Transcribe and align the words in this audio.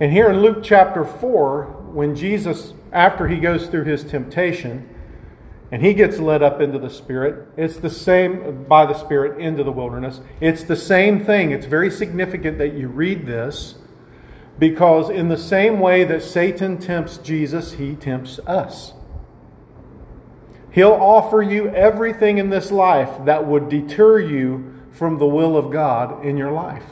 And 0.00 0.12
here 0.12 0.30
in 0.30 0.40
Luke 0.40 0.58
chapter 0.62 1.04
4, 1.04 1.90
when 1.92 2.14
Jesus, 2.14 2.72
after 2.92 3.28
he 3.28 3.38
goes 3.38 3.66
through 3.66 3.84
his 3.84 4.04
temptation, 4.04 4.88
and 5.70 5.82
he 5.82 5.92
gets 5.92 6.18
led 6.18 6.42
up 6.42 6.60
into 6.60 6.78
the 6.78 6.88
Spirit. 6.88 7.46
It's 7.56 7.76
the 7.76 7.90
same, 7.90 8.64
by 8.64 8.86
the 8.86 8.94
Spirit, 8.94 9.38
into 9.38 9.62
the 9.62 9.72
wilderness. 9.72 10.20
It's 10.40 10.62
the 10.62 10.76
same 10.76 11.24
thing. 11.24 11.50
It's 11.50 11.66
very 11.66 11.90
significant 11.90 12.58
that 12.58 12.72
you 12.72 12.88
read 12.88 13.26
this 13.26 13.74
because, 14.58 15.10
in 15.10 15.28
the 15.28 15.36
same 15.36 15.78
way 15.78 16.04
that 16.04 16.22
Satan 16.22 16.78
tempts 16.78 17.18
Jesus, 17.18 17.74
he 17.74 17.94
tempts 17.94 18.38
us. 18.40 18.94
He'll 20.70 20.92
offer 20.92 21.42
you 21.42 21.68
everything 21.68 22.38
in 22.38 22.50
this 22.50 22.70
life 22.70 23.24
that 23.24 23.46
would 23.46 23.68
deter 23.68 24.18
you 24.20 24.74
from 24.90 25.18
the 25.18 25.26
will 25.26 25.56
of 25.56 25.70
God 25.70 26.24
in 26.24 26.36
your 26.36 26.50
life. 26.50 26.84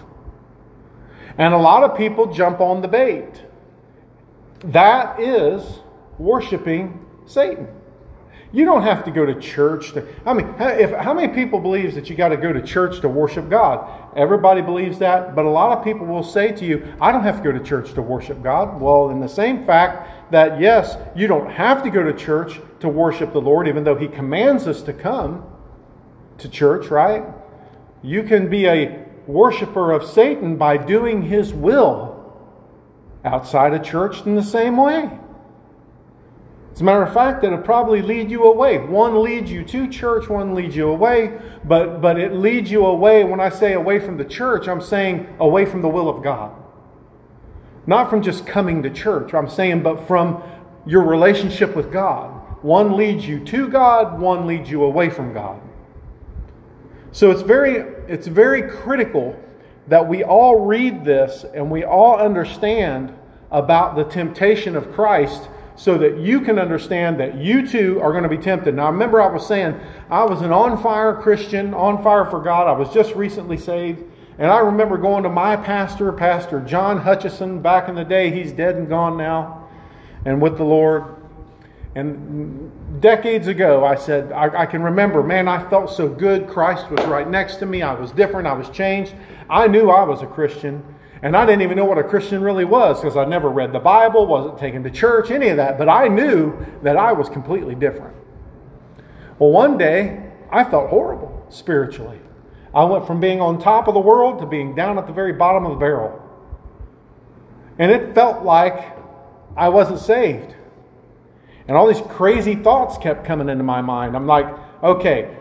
And 1.39 1.53
a 1.53 1.59
lot 1.59 1.83
of 1.83 1.97
people 1.97 2.33
jump 2.33 2.61
on 2.61 2.81
the 2.81 2.89
bait. 2.89 3.43
That 4.61 5.21
is 5.21 5.81
worshiping 6.19 7.05
Satan. 7.27 7.69
You 8.53 8.65
don't 8.65 8.83
have 8.83 9.05
to 9.05 9.11
go 9.11 9.27
to 9.27 9.39
church 9.39 9.93
to. 9.93 10.07
I 10.25 10.33
mean, 10.33 10.55
if, 10.59 10.91
how 10.93 11.13
many 11.13 11.29
people 11.33 11.59
believes 11.59 11.95
that 11.95 12.09
you 12.09 12.17
got 12.17 12.29
to 12.29 12.37
go 12.37 12.53
to 12.53 12.63
church 12.63 13.01
to 13.01 13.09
worship 13.09 13.51
God? 13.51 13.87
Everybody 14.17 14.63
believes 14.63 14.99
that, 15.01 15.35
but 15.35 15.45
a 15.45 15.51
lot 15.51 15.77
of 15.77 15.85
people 15.85 16.07
will 16.07 16.23
say 16.23 16.53
to 16.53 16.65
you, 16.65 16.95
"I 17.01 17.13
don't 17.13 17.25
have 17.25 17.39
to 17.39 17.43
go 17.43 17.53
to 17.53 17.63
church 17.63 17.93
to 17.95 18.03
worship 18.03 18.43
God." 18.43 18.81
Well, 18.81 19.11
in 19.11 19.21
the 19.21 19.29
same 19.29 19.67
fact 19.67 20.31
that 20.33 20.61
yes, 20.61 20.97
you 21.15 21.27
don't 21.27 21.51
have 21.51 21.83
to 21.83 21.91
go 21.91 22.03
to 22.03 22.13
church 22.15 22.61
to 22.81 22.89
worship 22.89 23.33
the 23.33 23.41
Lord, 23.41 23.69
even 23.69 23.85
though 23.85 23.97
He 23.97 24.09
commands 24.09 24.67
us 24.67 24.81
to 24.83 24.93
come 24.93 25.45
to 26.39 26.49
church, 26.49 26.87
right? 26.87 27.25
You 28.03 28.23
can 28.23 28.49
be 28.49 28.67
a 28.67 29.06
worshiper 29.27 29.93
of 29.93 30.05
Satan 30.05 30.57
by 30.57 30.77
doing 30.77 31.23
His 31.23 31.53
will 31.53 32.17
outside 33.25 33.75
of 33.75 33.83
church 33.83 34.25
in 34.25 34.37
the 34.37 34.43
same 34.43 34.77
way. 34.77 35.11
As 36.73 36.83
a 36.83 36.85
matter 36.85 37.03
of 37.03 37.15
fact, 37.15 37.43
it'll 37.43 37.59
probably 37.59 38.03
lead 38.03 38.31
you 38.31 38.45
away. 38.45 38.77
One 38.77 39.23
leads 39.23 39.51
you 39.51 39.65
to 39.65 39.89
church, 39.89 40.29
one 40.29 40.55
leads 40.55 40.77
you 40.77 40.89
away, 40.89 41.39
but, 41.65 42.03
but 42.03 42.21
it 42.21 42.35
leads 42.35 42.71
you 42.71 42.85
away. 42.85 43.25
When 43.25 43.41
I 43.41 43.49
say 43.49 43.73
away 43.73 43.99
from 43.99 44.19
the 44.19 44.27
church, 44.27 44.69
I'm 44.69 44.83
saying 44.83 45.27
away 45.41 45.65
from 45.65 45.81
the 45.81 45.89
will 45.89 46.07
of 46.07 46.23
God. 46.23 46.53
Not 47.87 48.11
from 48.11 48.21
just 48.21 48.47
coming 48.47 48.83
to 48.83 48.91
church, 48.91 49.33
I'm 49.33 49.49
saying, 49.49 49.85
but 49.85 50.07
from 50.07 50.43
your 50.85 51.03
relationship 51.03 51.75
with 51.75 51.91
God. 51.91 52.31
One 52.63 52.95
leads 52.95 53.27
you 53.27 53.43
to 53.43 53.69
God, 53.69 54.21
one 54.21 54.47
leads 54.47 54.71
you 54.71 54.83
away 54.83 55.09
from 55.09 55.33
God. 55.33 55.61
So 57.17 57.31
it's 57.31 57.41
very, 57.41 57.77
it's 58.09 58.27
very 58.27 58.61
critical 58.61 59.43
that 59.89 60.07
we 60.07 60.23
all 60.23 60.67
read 60.67 61.03
this 61.07 61.47
and 61.55 61.71
we 61.71 61.83
all 61.83 62.19
understand 62.19 63.17
about 63.51 63.97
the 63.97 64.05
temptation 64.05 64.77
of 64.77 64.93
Christ 64.93 65.49
so 65.77 65.97
that 65.97 66.19
you 66.19 66.43
can 66.43 66.59
understand 66.59 67.19
that 67.19 67.37
you 67.37 67.67
too 67.67 67.99
are 68.03 68.11
going 68.11 68.25
to 68.25 68.29
be 68.29 68.37
tempted. 68.37 68.75
Now, 68.75 68.91
remember, 68.91 69.23
I 69.23 69.33
was 69.33 69.47
saying 69.47 69.81
I 70.11 70.25
was 70.25 70.43
an 70.43 70.53
on 70.53 70.83
fire 70.83 71.15
Christian, 71.15 71.73
on 71.73 72.03
fire 72.03 72.27
for 72.27 72.43
God. 72.43 72.69
I 72.69 72.73
was 72.73 72.93
just 72.93 73.15
recently 73.15 73.57
saved. 73.57 74.05
And 74.37 74.51
I 74.51 74.59
remember 74.59 74.99
going 74.99 75.23
to 75.23 75.31
my 75.31 75.57
pastor, 75.57 76.13
Pastor 76.13 76.61
John 76.61 76.99
Hutchison, 76.99 77.63
back 77.63 77.89
in 77.89 77.95
the 77.95 78.05
day. 78.05 78.31
He's 78.31 78.53
dead 78.53 78.75
and 78.75 78.91
gone 78.91 79.17
now, 79.17 79.67
and 80.27 80.43
with 80.43 80.59
the 80.59 80.65
Lord. 80.65 81.16
And 81.97 83.01
decades 83.01 83.47
ago, 83.47 83.83
I 83.83 83.95
said, 83.95 84.31
I, 84.31 84.65
I, 84.65 84.67
can 84.67 84.83
remember, 84.83 85.23
man, 85.23 85.49
I 85.49 85.67
felt 85.71 85.91
so 85.91 86.11
good. 86.11 86.47
Christ 86.47 86.91
was 86.91 87.03
right 87.07 87.27
next 87.27 87.57
to 87.57 87.67
me. 87.67 87.81
I 87.81 87.95
was 87.95 88.13
different. 88.13 88.47
I 88.47 88.53
was 88.53 88.69
changed. 88.69 89.15
I 89.49 89.67
knew 89.67 89.89
I 89.89 90.05
was 90.05 90.21
a 90.21 90.27
Christian. 90.27 90.85
And 91.23 91.35
I 91.35 91.47
didn't 91.47 91.63
even 91.63 91.79
know 91.79 91.87
what 91.87 91.97
a 91.97 92.05
Christian 92.05 92.43
really 92.43 92.67
was 92.67 93.01
because 93.01 93.17
I 93.17 93.25
never 93.25 93.49
read 93.49 93.73
the 93.73 93.79
Bible, 93.79 94.27
wasn't 94.27 94.59
taken 94.59 94.83
to 94.83 94.91
church, 94.91 95.31
any 95.31 95.49
of 95.49 95.57
that. 95.57 95.79
But 95.79 95.89
I 95.89 96.07
knew 96.09 96.67
that 96.83 96.99
I 96.99 97.13
was 97.13 97.31
completely 97.31 97.75
different. 97.75 98.15
Well, 99.39 99.51
one 99.51 99.79
day, 99.79 100.23
I 100.53 100.65
felt 100.65 100.91
horrible 100.91 101.47
spiritually. 101.49 102.21
I 102.75 102.85
went 102.85 103.07
from 103.07 103.21
being 103.21 103.41
on 103.41 103.59
top 103.59 103.89
of 103.89 103.95
the 103.95 104.01
world 104.01 104.41
to 104.41 104.47
being 104.47 104.75
down 104.75 104.99
at 104.99 105.07
the 105.07 105.15
very 105.15 105.33
bottom 105.33 105.65
of 105.65 105.73
the 105.73 105.79
barrel. 105.79 106.23
And 107.79 107.91
it 107.91 108.15
felt 108.15 108.45
like 108.45 108.95
I 109.57 109.71
wasn't 109.71 110.01
saved. 110.01 110.57
And 111.69 111.77
all 111.77 111.87
these 111.87 112.03
crazy 112.09 112.55
thoughts 112.55 112.97
kept 112.99 113.25
coming 113.25 113.49
into 113.49 113.65
my 113.65 113.81
mind. 113.81 114.17
I'm 114.17 114.27
like, 114.27 114.47
okay, 114.83 115.37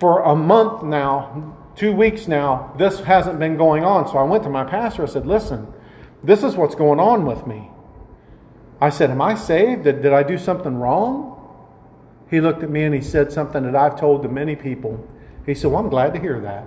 for 0.00 0.22
a 0.22 0.34
month 0.34 0.82
now, 0.82 1.56
two 1.76 1.92
weeks 1.92 2.26
now, 2.26 2.74
this 2.78 3.00
hasn't 3.00 3.38
been 3.38 3.56
going 3.56 3.84
on. 3.84 4.08
So 4.08 4.18
I 4.18 4.24
went 4.24 4.42
to 4.44 4.50
my 4.50 4.64
pastor. 4.64 5.02
I 5.02 5.06
said, 5.06 5.26
Listen, 5.26 5.72
this 6.22 6.42
is 6.42 6.56
what's 6.56 6.74
going 6.74 7.00
on 7.00 7.24
with 7.24 7.46
me. 7.46 7.70
I 8.80 8.90
said, 8.90 9.10
Am 9.10 9.22
I 9.22 9.34
saved? 9.34 9.84
Did, 9.84 10.02
did 10.02 10.12
I 10.12 10.22
do 10.22 10.38
something 10.38 10.76
wrong? 10.76 11.28
He 12.30 12.40
looked 12.40 12.62
at 12.62 12.70
me 12.70 12.82
and 12.82 12.94
he 12.94 13.00
said 13.00 13.30
something 13.30 13.62
that 13.64 13.76
I've 13.76 13.98
told 13.98 14.22
to 14.22 14.28
many 14.28 14.56
people. 14.56 15.06
He 15.46 15.54
said, 15.54 15.70
Well, 15.70 15.80
I'm 15.80 15.90
glad 15.90 16.14
to 16.14 16.20
hear 16.20 16.40
that. 16.40 16.64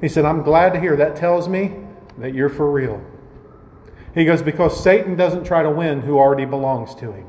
He 0.00 0.08
said, 0.08 0.24
I'm 0.24 0.42
glad 0.42 0.74
to 0.74 0.80
hear 0.80 0.96
that 0.96 1.16
tells 1.16 1.48
me 1.48 1.74
that 2.18 2.34
you're 2.34 2.50
for 2.50 2.70
real. 2.70 3.02
He 4.16 4.24
goes, 4.24 4.42
Because 4.42 4.82
Satan 4.82 5.14
doesn't 5.14 5.44
try 5.44 5.62
to 5.62 5.70
win 5.70 6.00
who 6.00 6.18
already 6.18 6.44
belongs 6.44 6.96
to 6.96 7.12
him. 7.12 7.26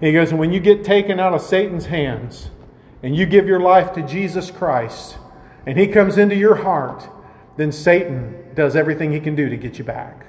He 0.00 0.12
goes, 0.12 0.32
And 0.32 0.40
when 0.40 0.52
you 0.52 0.58
get 0.58 0.82
taken 0.82 1.20
out 1.20 1.34
of 1.34 1.42
Satan's 1.42 1.86
hands, 1.86 2.50
and 3.02 3.16
you 3.16 3.26
give 3.26 3.46
your 3.46 3.60
life 3.60 3.92
to 3.94 4.02
Jesus 4.02 4.50
Christ 4.50 5.16
and 5.66 5.78
he 5.78 5.86
comes 5.86 6.18
into 6.18 6.34
your 6.34 6.56
heart, 6.56 7.08
then 7.56 7.72
Satan 7.72 8.54
does 8.54 8.74
everything 8.74 9.12
he 9.12 9.20
can 9.20 9.34
do 9.34 9.48
to 9.48 9.56
get 9.56 9.78
you 9.78 9.84
back. 9.84 10.26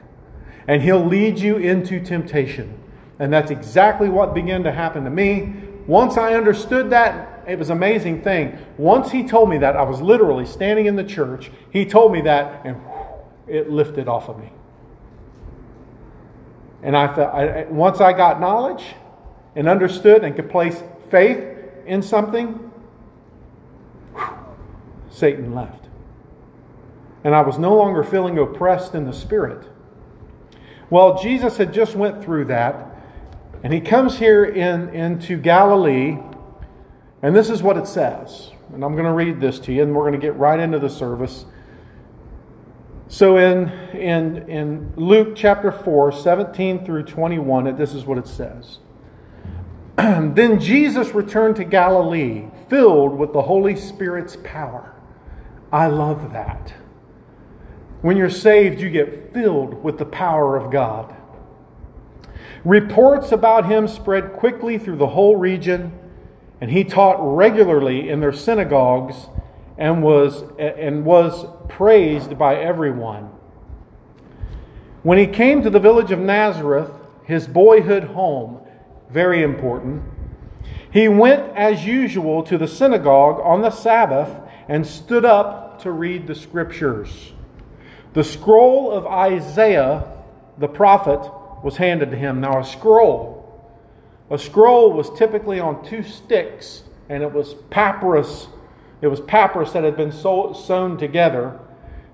And 0.68 0.82
he'll 0.82 1.04
lead 1.04 1.40
you 1.40 1.58
into 1.58 2.00
temptation. 2.04 2.78
And 3.18 3.32
that's 3.32 3.52
exactly 3.52 4.10
what 4.10 4.34
began 4.34 4.64
to 4.64 4.72
happen 4.72 5.04
to 5.06 5.10
me. 5.10 5.54
Once 5.88 6.18
I 6.18 6.34
understood 6.34 6.90
that, 6.92 7.44
it 7.48 7.58
was 7.58 7.70
an 7.70 7.78
amazing 7.78 8.22
thing. 8.22 8.58
Once 8.78 9.12
he 9.12 9.28
told 9.28 9.50
me 9.50 9.58
that, 9.60 9.76
I 9.76 9.84
was 9.84 10.02
literally 10.02 10.46
standing 10.46 10.86
in 10.86 10.96
the 10.96 11.04
church. 11.04 11.50
He 11.72 11.86
told 11.86 12.12
me 12.12 12.22
that, 12.22 12.66
and 12.66 12.78
it 13.48 13.70
lifted 13.70 14.08
off 14.08 14.30
of 14.30 14.38
me. 14.38 14.52
And 16.84 16.98
I 16.98 17.14
felt, 17.14 17.34
I, 17.34 17.64
once 17.70 18.02
I 18.02 18.14
got 18.14 18.40
knowledge 18.40 18.84
and 19.56 19.68
understood 19.68 20.24
and 20.24 20.36
could 20.36 20.50
place 20.50 20.82
faith 21.10 21.44
in 21.86 22.02
something, 22.02 22.72
Satan 25.10 25.54
left. 25.54 25.88
And 27.24 27.36
I 27.36 27.42
was 27.42 27.60
no 27.60 27.76
longer 27.76 28.04
feeling 28.04 28.38
oppressed 28.38 28.96
in 28.96 29.06
the 29.06 29.14
spirit. 29.14 29.68
Well, 30.90 31.22
Jesus 31.22 31.58
had 31.58 31.74
just 31.74 31.96
went 31.96 32.24
through 32.24 32.46
that, 32.46 32.76
and 33.64 33.72
he 33.72 33.80
comes 33.80 34.18
here 34.18 34.44
in, 34.44 34.90
into 34.90 35.38
Galilee, 35.38 36.18
and 37.22 37.36
this 37.36 37.50
is 37.50 37.62
what 37.62 37.78
it 37.78 37.88
says. 37.88 38.52
And 38.74 38.84
I'm 38.84 38.94
going 38.94 39.06
to 39.06 39.14
read 39.14 39.40
this 39.40 39.60
to 39.60 39.74
you, 39.74 39.84
and 39.84 39.96
we're 39.96 40.10
going 40.10 40.20
to 40.20 40.26
get 40.26 40.36
right 40.36 40.60
into 40.60 40.80
the 40.80 40.90
service. 40.90 41.46
So 43.12 43.36
in, 43.36 43.68
in, 43.94 44.50
in 44.50 44.94
Luke 44.96 45.34
chapter 45.36 45.70
4, 45.70 46.14
17 46.14 46.86
through 46.86 47.04
21, 47.04 47.76
this 47.76 47.94
is 47.94 48.06
what 48.06 48.18
it 48.18 48.26
says. 48.26 48.80
then 49.98 50.62
Jesus 50.62 51.10
returned 51.10 51.58
to 51.58 51.66
Galilee, 51.66 52.46
filled 52.70 53.18
with 53.18 53.34
the 53.34 53.42
Holy 53.42 53.76
Spirit's 53.76 54.38
power. 54.46 54.96
I 55.74 55.88
love 55.88 56.32
that. 56.32 56.74
When 58.02 58.16
you're 58.16 58.30
saved, 58.30 58.80
you 58.80 58.90
get 58.90 59.34
filled 59.34 59.84
with 59.84 59.98
the 59.98 60.06
power 60.06 60.56
of 60.56 60.72
God. 60.72 61.14
Reports 62.64 63.34
about 63.34 63.66
him 63.66 63.90
spread 63.90 64.32
quickly 64.32 64.78
through 64.78 64.96
the 64.98 65.08
whole 65.08 65.36
region, 65.36 65.92
and 66.62 66.72
he 66.72 66.86
taught 66.86 67.18
regularly 67.20 68.10
in 68.10 68.22
their 68.22 68.32
synagogues 68.32 69.28
and 69.78 70.04
was, 70.04 70.44
and 70.58 71.06
was 71.06 71.46
praised 71.70 72.38
by 72.38 72.56
everyone. 72.56 73.30
When 75.04 75.18
he 75.18 75.28
came 75.28 75.64
to 75.64 75.70
the 75.70 75.80
village 75.80 76.12
of 76.12 76.20
Nazareth, 76.20 76.92
his 77.24 77.48
boyhood 77.48 78.04
home, 78.04 78.62
very 79.10 79.42
important. 79.42 80.04
He 80.92 81.08
went 81.08 81.56
as 81.56 81.86
usual 81.86 82.44
to 82.44 82.58
the 82.58 82.68
synagogue 82.68 83.40
on 83.44 83.62
the 83.62 83.72
Sabbath 83.72 84.30
and 84.68 84.86
stood 84.86 85.26
up 85.26 85.82
to 85.82 85.92
read 85.92 86.28
the 86.28 86.36
scriptures. 86.36 87.34
The 88.14 88.24
scroll 88.24 88.92
of 88.92 89.08
Isaiah, 89.08 90.06
the 90.58 90.68
prophet, 90.68 91.32
was 91.64 91.78
handed 91.78 92.12
to 92.12 92.18
him. 92.18 92.42
Now, 92.42 92.60
a 92.60 92.64
scroll. 92.64 93.38
A 94.30 94.38
scroll 94.38 94.92
was 94.94 95.10
typically 95.18 95.60
on 95.60 95.84
two 95.84 96.04
sticks, 96.04 96.84
and 97.10 97.24
it 97.24 97.32
was 97.32 97.54
papyrus. 97.70 98.48
It 99.02 99.08
was 99.08 99.20
papyrus 99.22 99.72
that 99.72 99.84
had 99.84 99.98
been 99.98 100.12
sewn 100.12 100.98
together. 100.98 101.60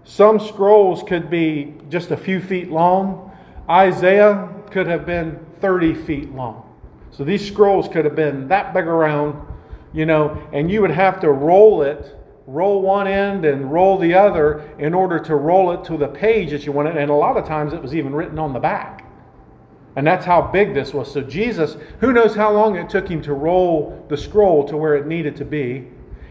Some 0.03 0.39
scrolls 0.39 1.03
could 1.03 1.29
be 1.29 1.75
just 1.89 2.11
a 2.11 2.17
few 2.17 2.39
feet 2.39 2.71
long. 2.71 3.31
Isaiah 3.69 4.49
could 4.71 4.87
have 4.87 5.05
been 5.05 5.45
30 5.59 5.93
feet 5.93 6.33
long. 6.33 6.63
So 7.11 7.23
these 7.23 7.45
scrolls 7.45 7.87
could 7.87 8.05
have 8.05 8.15
been 8.15 8.47
that 8.47 8.73
big 8.73 8.85
around, 8.85 9.45
you 9.91 10.05
know, 10.05 10.41
and 10.53 10.71
you 10.71 10.81
would 10.81 10.91
have 10.91 11.19
to 11.21 11.31
roll 11.31 11.81
it 11.81 12.17
roll 12.47 12.81
one 12.81 13.07
end 13.07 13.43
and 13.43 13.71
roll 13.71 13.97
the 13.97 14.13
other 14.13 14.73
in 14.79 14.93
order 14.93 15.19
to 15.19 15.35
roll 15.35 15.71
it 15.71 15.83
to 15.83 15.97
the 15.97 16.07
page 16.07 16.51
that 16.51 16.65
you 16.65 16.71
wanted. 16.71 16.95
And 16.97 17.11
a 17.11 17.13
lot 17.13 17.37
of 17.37 17.45
times 17.45 17.73
it 17.73 17.81
was 17.81 17.93
even 17.93 18.15
written 18.15 18.39
on 18.39 18.53
the 18.53 18.59
back. 18.59 19.03
And 19.97 20.07
that's 20.07 20.25
how 20.25 20.41
big 20.41 20.73
this 20.73 20.93
was. 20.93 21.11
So, 21.11 21.21
Jesus, 21.21 21.75
who 21.99 22.13
knows 22.13 22.35
how 22.35 22.53
long 22.53 22.75
it 22.75 22.89
took 22.89 23.09
him 23.09 23.21
to 23.23 23.33
roll 23.33 24.05
the 24.09 24.17
scroll 24.17 24.65
to 24.67 24.77
where 24.77 24.95
it 24.95 25.07
needed 25.07 25.35
to 25.37 25.45
be. 25.45 25.87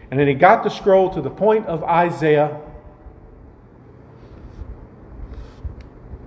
And 0.09 0.19
then 0.19 0.27
he 0.27 0.33
got 0.33 0.63
the 0.63 0.69
scroll 0.69 1.09
to 1.13 1.21
the 1.21 1.29
point 1.29 1.65
of 1.67 1.83
Isaiah 1.83 2.61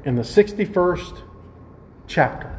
in 0.04 0.16
the 0.16 0.22
61st 0.22 1.22
chapter. 2.06 2.54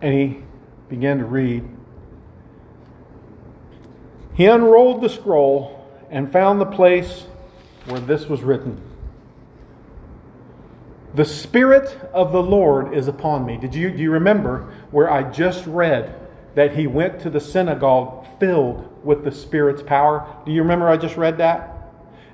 And 0.00 0.14
he 0.14 0.42
began 0.88 1.18
to 1.18 1.24
read. 1.24 1.68
He 4.34 4.46
unrolled 4.46 5.02
the 5.02 5.08
scroll 5.08 5.86
and 6.10 6.30
found 6.30 6.60
the 6.60 6.66
place 6.66 7.26
where 7.86 8.00
this 8.00 8.26
was 8.26 8.42
written. 8.42 8.80
The 11.14 11.24
Spirit 11.24 11.98
of 12.12 12.32
the 12.32 12.42
Lord 12.42 12.94
is 12.94 13.08
upon 13.08 13.44
me. 13.44 13.56
Did 13.56 13.74
you, 13.74 13.90
do 13.90 14.02
you 14.02 14.12
remember 14.12 14.72
where 14.90 15.10
I 15.10 15.24
just 15.24 15.66
read 15.66 16.14
that 16.54 16.76
he 16.76 16.86
went 16.86 17.20
to 17.20 17.30
the 17.30 17.40
synagogue 17.40 18.17
filled 18.40 19.04
with 19.04 19.24
the 19.24 19.32
Spirit's 19.32 19.82
power? 19.82 20.26
Do 20.44 20.52
you 20.52 20.62
remember 20.62 20.88
I 20.88 20.96
just 20.96 21.16
read 21.16 21.38
that? 21.38 21.74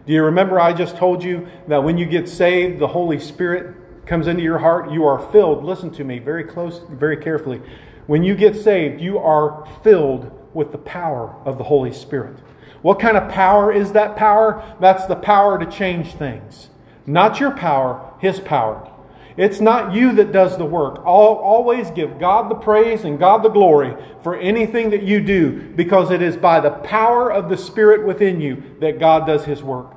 Do 0.07 0.13
you 0.13 0.23
remember 0.23 0.61
I 0.61 0.73
just 0.73 0.97
told 0.97 1.25
you 1.25 1.49
that 1.69 1.83
when 1.83 1.97
you 1.97 2.05
get 2.05 2.29
saved, 2.29 2.79
the 2.79 2.89
Holy 2.89 3.19
Spirit 3.19 4.07
comes 4.07 4.27
into 4.27 4.43
your 4.43 4.59
heart? 4.59 4.93
You 4.93 5.05
are 5.07 5.19
filled. 5.33 5.65
Listen 5.65 5.91
to 5.93 6.05
me 6.05 6.19
very 6.19 6.45
close, 6.45 6.81
very 6.91 7.17
carefully. 7.17 7.63
When 8.07 8.23
you 8.23 8.35
get 8.35 8.55
saved, 8.55 9.01
you 9.01 9.19
are 9.19 9.67
filled 9.83 10.31
with 10.53 10.73
the 10.73 10.79
power 10.79 11.35
of 11.45 11.57
the 11.57 11.65
Holy 11.65 11.93
Spirit. 11.93 12.37
What 12.83 13.01
kind 13.01 13.17
of 13.17 13.31
power 13.31 13.73
is 13.73 13.93
that 13.93 14.15
power? 14.15 14.77
That's 14.79 15.07
the 15.07 15.17
power 15.17 15.59
to 15.59 15.65
change 15.65 16.13
things. 16.15 16.69
Not 17.07 17.41
your 17.41 17.51
power, 17.51 18.13
His 18.21 18.41
power. 18.41 18.91
It's 19.37 19.61
not 19.61 19.95
you 19.95 20.13
that 20.13 20.31
does 20.31 20.57
the 20.57 20.65
work. 20.65 21.05
Always 21.05 21.91
give 21.91 22.21
God 22.21 22.49
the 22.49 22.55
praise 22.55 23.05
and 23.05 23.19
God 23.19 23.43
the 23.43 23.49
glory 23.49 23.97
for 24.23 24.37
anything 24.37 24.91
that 24.91 25.03
you 25.03 25.21
do 25.21 25.73
because 25.75 26.13
it 26.13 26.23
is 26.23 26.37
by 26.37 26.61
the 26.61 26.71
power 26.71 27.33
of 27.33 27.49
the 27.49 27.57
Spirit 27.57 28.07
within 28.07 28.41
you 28.41 28.63
that 28.81 29.01
God 29.01 29.27
does 29.27 29.45
His 29.45 29.63
work. 29.63 29.93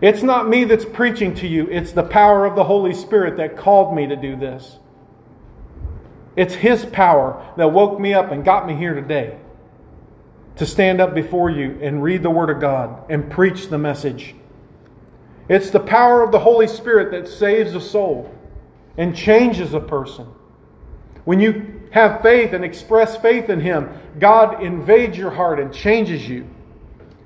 It's 0.00 0.22
not 0.22 0.48
me 0.48 0.64
that's 0.64 0.84
preaching 0.84 1.34
to 1.36 1.48
you, 1.48 1.66
it's 1.70 1.92
the 1.92 2.02
power 2.02 2.46
of 2.46 2.54
the 2.54 2.64
Holy 2.64 2.94
Spirit 2.94 3.36
that 3.38 3.56
called 3.56 3.96
me 3.96 4.06
to 4.06 4.16
do 4.16 4.36
this. 4.36 4.78
It's 6.36 6.54
His 6.54 6.84
power 6.84 7.44
that 7.56 7.68
woke 7.68 7.98
me 7.98 8.14
up 8.14 8.30
and 8.30 8.44
got 8.44 8.66
me 8.66 8.76
here 8.76 8.94
today 8.94 9.38
to 10.56 10.66
stand 10.66 11.00
up 11.00 11.14
before 11.14 11.50
you 11.50 11.78
and 11.82 12.00
read 12.00 12.22
the 12.22 12.30
Word 12.30 12.50
of 12.50 12.60
God 12.60 13.10
and 13.10 13.28
preach 13.28 13.68
the 13.68 13.78
message. 13.78 14.36
It's 15.48 15.70
the 15.70 15.80
power 15.80 16.22
of 16.22 16.32
the 16.32 16.40
Holy 16.40 16.66
Spirit 16.66 17.10
that 17.10 17.28
saves 17.28 17.74
a 17.74 17.80
soul 17.80 18.34
and 18.96 19.14
changes 19.14 19.74
a 19.74 19.80
person. 19.80 20.26
When 21.24 21.40
you 21.40 21.82
have 21.90 22.22
faith 22.22 22.52
and 22.52 22.64
express 22.64 23.16
faith 23.16 23.48
in 23.48 23.60
Him, 23.60 23.90
God 24.18 24.62
invades 24.62 25.16
your 25.18 25.30
heart 25.30 25.60
and 25.60 25.72
changes 25.72 26.28
you. 26.28 26.48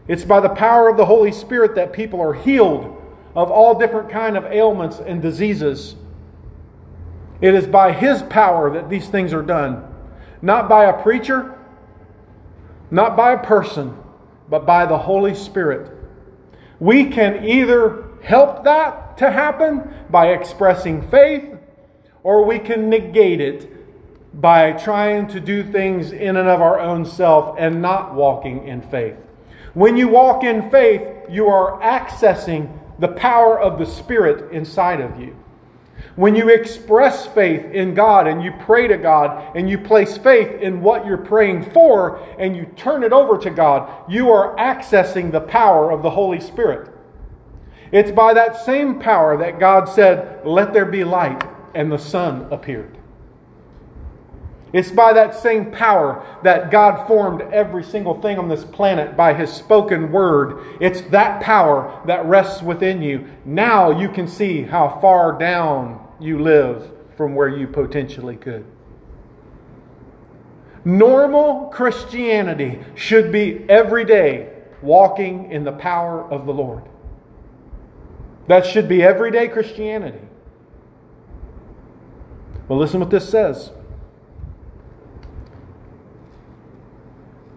It's 0.06 0.24
by 0.24 0.40
the 0.40 0.48
power 0.48 0.88
of 0.88 0.96
the 0.96 1.06
Holy 1.06 1.32
Spirit 1.32 1.74
that 1.74 1.92
people 1.92 2.20
are 2.20 2.34
healed 2.34 2.94
of 3.34 3.50
all 3.50 3.78
different 3.78 4.10
kind 4.10 4.36
of 4.36 4.44
ailments 4.46 4.98
and 4.98 5.20
diseases. 5.20 5.94
It 7.40 7.54
is 7.54 7.66
by 7.66 7.92
His 7.92 8.22
power 8.22 8.72
that 8.72 8.88
these 8.88 9.08
things 9.08 9.32
are 9.32 9.42
done, 9.42 9.84
not 10.42 10.68
by 10.68 10.86
a 10.86 11.02
preacher, 11.02 11.56
not 12.90 13.16
by 13.16 13.32
a 13.32 13.42
person, 13.42 13.96
but 14.48 14.64
by 14.64 14.86
the 14.86 14.98
Holy 14.98 15.34
Spirit. 15.34 15.92
We 16.80 17.10
can 17.10 17.44
either 17.44 18.07
help 18.22 18.64
that 18.64 19.16
to 19.18 19.30
happen 19.30 19.94
by 20.10 20.28
expressing 20.28 21.08
faith, 21.10 21.56
or 22.22 22.44
we 22.44 22.58
can 22.58 22.88
negate 22.88 23.40
it 23.40 23.70
by 24.40 24.72
trying 24.72 25.26
to 25.28 25.40
do 25.40 25.64
things 25.64 26.12
in 26.12 26.36
and 26.36 26.48
of 26.48 26.60
our 26.60 26.78
own 26.78 27.04
self 27.04 27.56
and 27.58 27.82
not 27.82 28.14
walking 28.14 28.66
in 28.66 28.82
faith. 28.82 29.16
When 29.74 29.96
you 29.96 30.08
walk 30.08 30.44
in 30.44 30.70
faith, 30.70 31.02
you 31.30 31.46
are 31.46 31.80
accessing 31.80 32.78
the 32.98 33.08
power 33.08 33.58
of 33.58 33.78
the 33.78 33.86
Spirit 33.86 34.52
inside 34.52 35.00
of 35.00 35.20
you. 35.20 35.36
When 36.16 36.34
you 36.34 36.48
express 36.48 37.26
faith 37.26 37.64
in 37.72 37.94
God 37.94 38.26
and 38.26 38.42
you 38.42 38.52
pray 38.60 38.88
to 38.88 38.96
God 38.96 39.56
and 39.56 39.70
you 39.70 39.78
place 39.78 40.18
faith 40.18 40.60
in 40.60 40.80
what 40.80 41.06
you're 41.06 41.16
praying 41.16 41.70
for 41.70 42.18
and 42.38 42.56
you 42.56 42.66
turn 42.76 43.04
it 43.04 43.12
over 43.12 43.38
to 43.38 43.50
God, 43.50 44.10
you 44.10 44.30
are 44.30 44.56
accessing 44.56 45.30
the 45.30 45.40
power 45.40 45.92
of 45.92 46.02
the 46.02 46.10
Holy 46.10 46.40
Spirit. 46.40 46.92
It's 47.90 48.10
by 48.10 48.34
that 48.34 48.64
same 48.64 49.00
power 49.00 49.36
that 49.38 49.58
God 49.58 49.86
said, 49.86 50.46
Let 50.46 50.72
there 50.72 50.84
be 50.84 51.04
light, 51.04 51.42
and 51.74 51.90
the 51.90 51.98
sun 51.98 52.48
appeared. 52.50 52.98
It's 54.72 54.90
by 54.90 55.14
that 55.14 55.34
same 55.34 55.72
power 55.72 56.26
that 56.42 56.70
God 56.70 57.06
formed 57.06 57.40
every 57.52 57.82
single 57.82 58.20
thing 58.20 58.38
on 58.38 58.48
this 58.48 58.64
planet 58.64 59.16
by 59.16 59.32
His 59.32 59.50
spoken 59.50 60.12
word. 60.12 60.62
It's 60.80 61.00
that 61.10 61.40
power 61.42 62.02
that 62.06 62.26
rests 62.26 62.62
within 62.62 63.00
you. 63.00 63.28
Now 63.46 63.98
you 63.98 64.10
can 64.10 64.28
see 64.28 64.62
how 64.62 64.98
far 65.00 65.38
down 65.38 66.06
you 66.20 66.38
live 66.38 66.90
from 67.16 67.34
where 67.34 67.48
you 67.48 67.66
potentially 67.66 68.36
could. 68.36 68.66
Normal 70.84 71.68
Christianity 71.68 72.80
should 72.94 73.32
be 73.32 73.64
every 73.68 74.04
day 74.04 74.52
walking 74.82 75.50
in 75.50 75.64
the 75.64 75.72
power 75.72 76.30
of 76.30 76.46
the 76.46 76.52
Lord. 76.52 76.84
That 78.48 78.64
should 78.64 78.88
be 78.88 79.02
everyday 79.02 79.46
Christianity. 79.48 80.26
Well, 82.66 82.78
listen 82.78 82.98
what 82.98 83.10
this 83.10 83.28
says. 83.28 83.70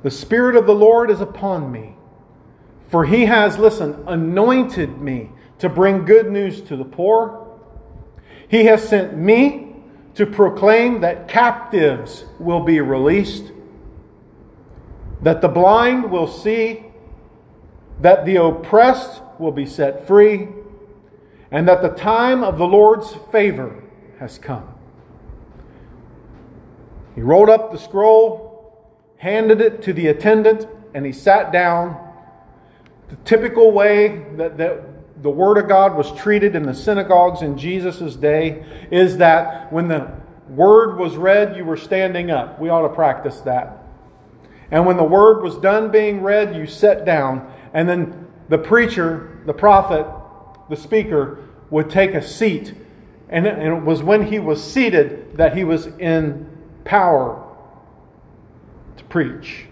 The 0.04 0.12
Spirit 0.12 0.56
of 0.56 0.66
the 0.66 0.76
Lord 0.76 1.10
is 1.10 1.22
upon 1.22 1.72
me, 1.72 1.96
for 2.90 3.06
he 3.06 3.26
has, 3.26 3.58
listen, 3.58 4.04
anointed 4.06 5.02
me 5.02 5.30
to 5.60 5.70
bring 5.70 6.04
good 6.04 6.30
news 6.30 6.60
to 6.64 6.76
the 6.76 6.84
poor. 6.84 7.48
He 8.50 8.66
has 8.66 8.88
sent 8.88 9.16
me 9.16 9.76
to 10.16 10.26
proclaim 10.26 11.02
that 11.02 11.30
captives 11.30 12.26
will 12.38 12.64
be 12.64 12.82
released, 12.82 13.52
that 15.22 15.40
the 15.40 15.48
blind 15.48 16.12
will 16.12 16.28
see, 16.28 16.84
that 18.02 18.26
the 18.26 18.36
oppressed 18.38 19.22
will 19.40 19.52
be 19.54 19.66
set 19.66 20.06
free 20.06 20.50
and 21.52 21.68
that 21.68 21.82
the 21.82 21.90
time 21.90 22.44
of 22.44 22.58
the 22.58 22.66
Lord's 22.66 23.14
favor 23.32 23.84
has 24.20 24.38
come. 24.38 24.74
He 27.14 27.22
rolled 27.22 27.50
up 27.50 27.72
the 27.72 27.78
scroll, 27.78 28.88
handed 29.18 29.60
it 29.60 29.82
to 29.84 29.94
the 29.94 30.08
attendant, 30.08 30.66
and 30.94 31.06
he 31.06 31.12
sat 31.12 31.52
down. 31.52 32.08
The 33.10 33.18
typical 33.18 33.72
way 33.72 34.24
that, 34.38 34.58
that 34.58 35.22
the 35.22 35.30
Word 35.30 35.58
of 35.58 35.68
God 35.68 35.96
was 35.96 36.12
treated 36.14 36.56
in 36.56 36.64
the 36.64 36.74
synagogues 36.74 37.42
in 37.42 37.58
Jesus' 37.58 38.16
day 38.16 38.66
is 38.90 39.18
that 39.18 39.72
when 39.74 39.90
the 39.90 40.10
Word 40.48 40.98
was 40.98 41.18
read, 41.18 41.56
you 41.58 41.66
were 41.66 41.78
standing 41.78 42.32
up. 42.32 42.60
We 42.60 42.70
ought 42.70 42.88
to 42.88 42.94
practice 42.94 43.42
that. 43.42 43.78
And 44.72 44.86
when 44.86 44.96
the 44.96 45.04
Word 45.04 45.44
was 45.44 45.58
done 45.58 45.92
being 45.92 46.22
read, 46.22 46.56
you 46.56 46.66
sat 46.66 47.06
down. 47.06 47.52
And 47.74 47.90
then 47.90 48.28
the 48.48 48.58
preacher, 48.58 49.42
the 49.46 49.54
prophet, 49.54 50.08
the 50.70 50.78
speaker 50.78 51.40
would 51.72 51.90
take 51.90 52.14
a 52.14 52.22
seat. 52.22 52.76
And 53.30 53.48
it 53.48 53.84
was 53.84 54.04
when 54.04 54.28
he 54.28 54.38
was 54.38 54.64
seated 54.64 55.38
that 55.38 55.58
he 55.58 55.64
was 55.64 55.88
in 55.88 56.48
power 56.84 57.44
to 58.98 59.04
preach. 59.06 59.66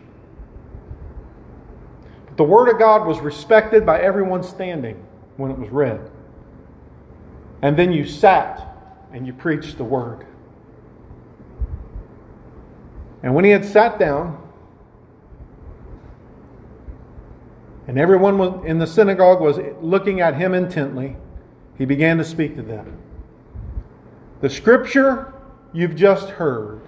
But 2.25 2.37
the 2.37 2.43
Word 2.43 2.69
of 2.69 2.79
God 2.79 3.05
was 3.05 3.19
respected 3.19 3.85
by 3.85 3.99
everyone 3.99 4.41
standing 4.43 5.05
when 5.37 5.51
it 5.51 5.59
was 5.59 5.69
read. 5.69 6.09
And 7.61 7.77
then 7.77 7.91
you 7.91 8.05
sat 8.05 8.65
and 9.11 9.27
you 9.27 9.33
preached 9.33 9.77
the 9.77 9.83
Word. 9.83 10.25
And 13.21 13.35
when 13.35 13.43
he 13.43 13.51
had 13.51 13.65
sat 13.65 13.99
down, 13.99 14.41
and 17.85 17.99
everyone 17.99 18.65
in 18.65 18.79
the 18.79 18.87
synagogue 18.87 19.41
was 19.41 19.59
looking 19.81 20.21
at 20.21 20.35
him 20.35 20.53
intently, 20.53 21.17
he 21.79 21.85
began 21.85 22.19
to 22.19 22.23
speak 22.23 22.55
to 22.57 22.61
them. 22.61 22.99
The 24.41 24.49
scripture 24.49 25.33
you've 25.73 25.95
just 25.95 26.29
heard 26.31 26.81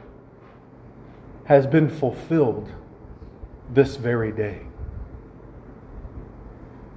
has 1.45 1.65
been 1.65 1.89
fulfilled 1.89 2.69
this 3.74 3.95
very 3.95 4.31
day. 4.31 4.62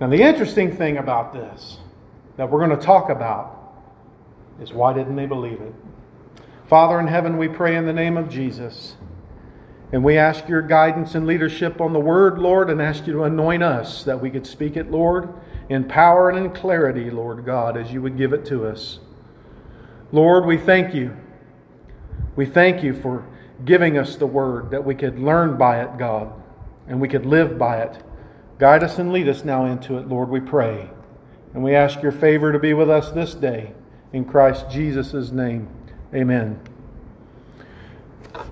Now, 0.00 0.08
the 0.08 0.22
interesting 0.22 0.76
thing 0.76 0.98
about 0.98 1.32
this 1.32 1.78
that 2.36 2.50
we're 2.50 2.66
going 2.66 2.78
to 2.78 2.84
talk 2.84 3.10
about 3.10 3.74
is 4.60 4.72
why 4.72 4.92
didn't 4.92 5.14
they 5.14 5.26
believe 5.26 5.60
it? 5.60 5.72
Father 6.66 6.98
in 6.98 7.06
heaven, 7.06 7.38
we 7.38 7.46
pray 7.46 7.76
in 7.76 7.86
the 7.86 7.92
name 7.92 8.16
of 8.16 8.28
Jesus. 8.28 8.96
And 9.92 10.02
we 10.02 10.18
ask 10.18 10.48
your 10.48 10.62
guidance 10.62 11.14
and 11.14 11.26
leadership 11.26 11.80
on 11.80 11.92
the 11.92 12.00
word, 12.00 12.38
Lord, 12.38 12.70
and 12.70 12.82
ask 12.82 13.06
you 13.06 13.12
to 13.12 13.22
anoint 13.22 13.62
us 13.62 14.02
that 14.02 14.20
we 14.20 14.30
could 14.30 14.46
speak 14.46 14.76
it, 14.76 14.90
Lord, 14.90 15.32
in 15.68 15.84
power 15.84 16.30
and 16.30 16.38
in 16.38 16.52
clarity, 16.52 17.10
Lord 17.10 17.44
God, 17.44 17.76
as 17.76 17.92
you 17.92 18.02
would 18.02 18.16
give 18.16 18.32
it 18.32 18.44
to 18.46 18.66
us. 18.66 19.00
Lord, 20.12 20.44
we 20.44 20.56
thank 20.56 20.94
you. 20.94 21.16
We 22.36 22.46
thank 22.46 22.82
you 22.82 22.94
for 22.94 23.26
giving 23.64 23.96
us 23.96 24.16
the 24.16 24.26
word 24.26 24.70
that 24.70 24.84
we 24.84 24.94
could 24.94 25.18
learn 25.18 25.56
by 25.56 25.80
it, 25.80 25.98
God, 25.98 26.32
and 26.86 27.00
we 27.00 27.08
could 27.08 27.24
live 27.24 27.58
by 27.58 27.80
it. 27.80 28.02
Guide 28.58 28.82
us 28.82 28.98
and 28.98 29.12
lead 29.12 29.28
us 29.28 29.44
now 29.44 29.64
into 29.64 29.96
it, 29.96 30.08
Lord, 30.08 30.28
we 30.28 30.40
pray. 30.40 30.90
And 31.52 31.62
we 31.62 31.74
ask 31.74 32.02
your 32.02 32.12
favor 32.12 32.52
to 32.52 32.58
be 32.58 32.74
with 32.74 32.90
us 32.90 33.10
this 33.10 33.34
day. 33.34 33.74
In 34.12 34.24
Christ 34.24 34.70
Jesus' 34.70 35.30
name, 35.30 35.68
amen. 36.12 36.60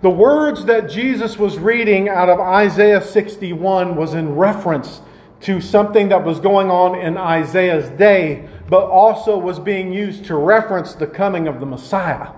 The 0.01 0.11
words 0.11 0.65
that 0.67 0.89
Jesus 0.89 1.39
was 1.39 1.59
reading 1.59 2.09
out 2.09 2.29
of 2.29 2.41
Isaiah 2.41 3.03
61 3.03 3.97
was 3.97 4.15
in 4.15 4.35
reference 4.35 5.03
to 5.43 5.61
something 5.61 6.09
that 6.09 6.25
was 6.25 6.41
going 6.41 6.71
on 6.71 6.99
in 6.99 7.17
Isaiah's 7.17 7.91
day, 7.91 8.49
but 8.69 8.85
also 8.85 9.37
was 9.37 9.59
being 9.59 9.93
used 9.93 10.25
to 10.27 10.37
reference 10.37 10.95
the 10.95 11.07
coming 11.07 11.49
of 11.49 11.61
the 11.61 11.67
Messiah. 11.67 12.29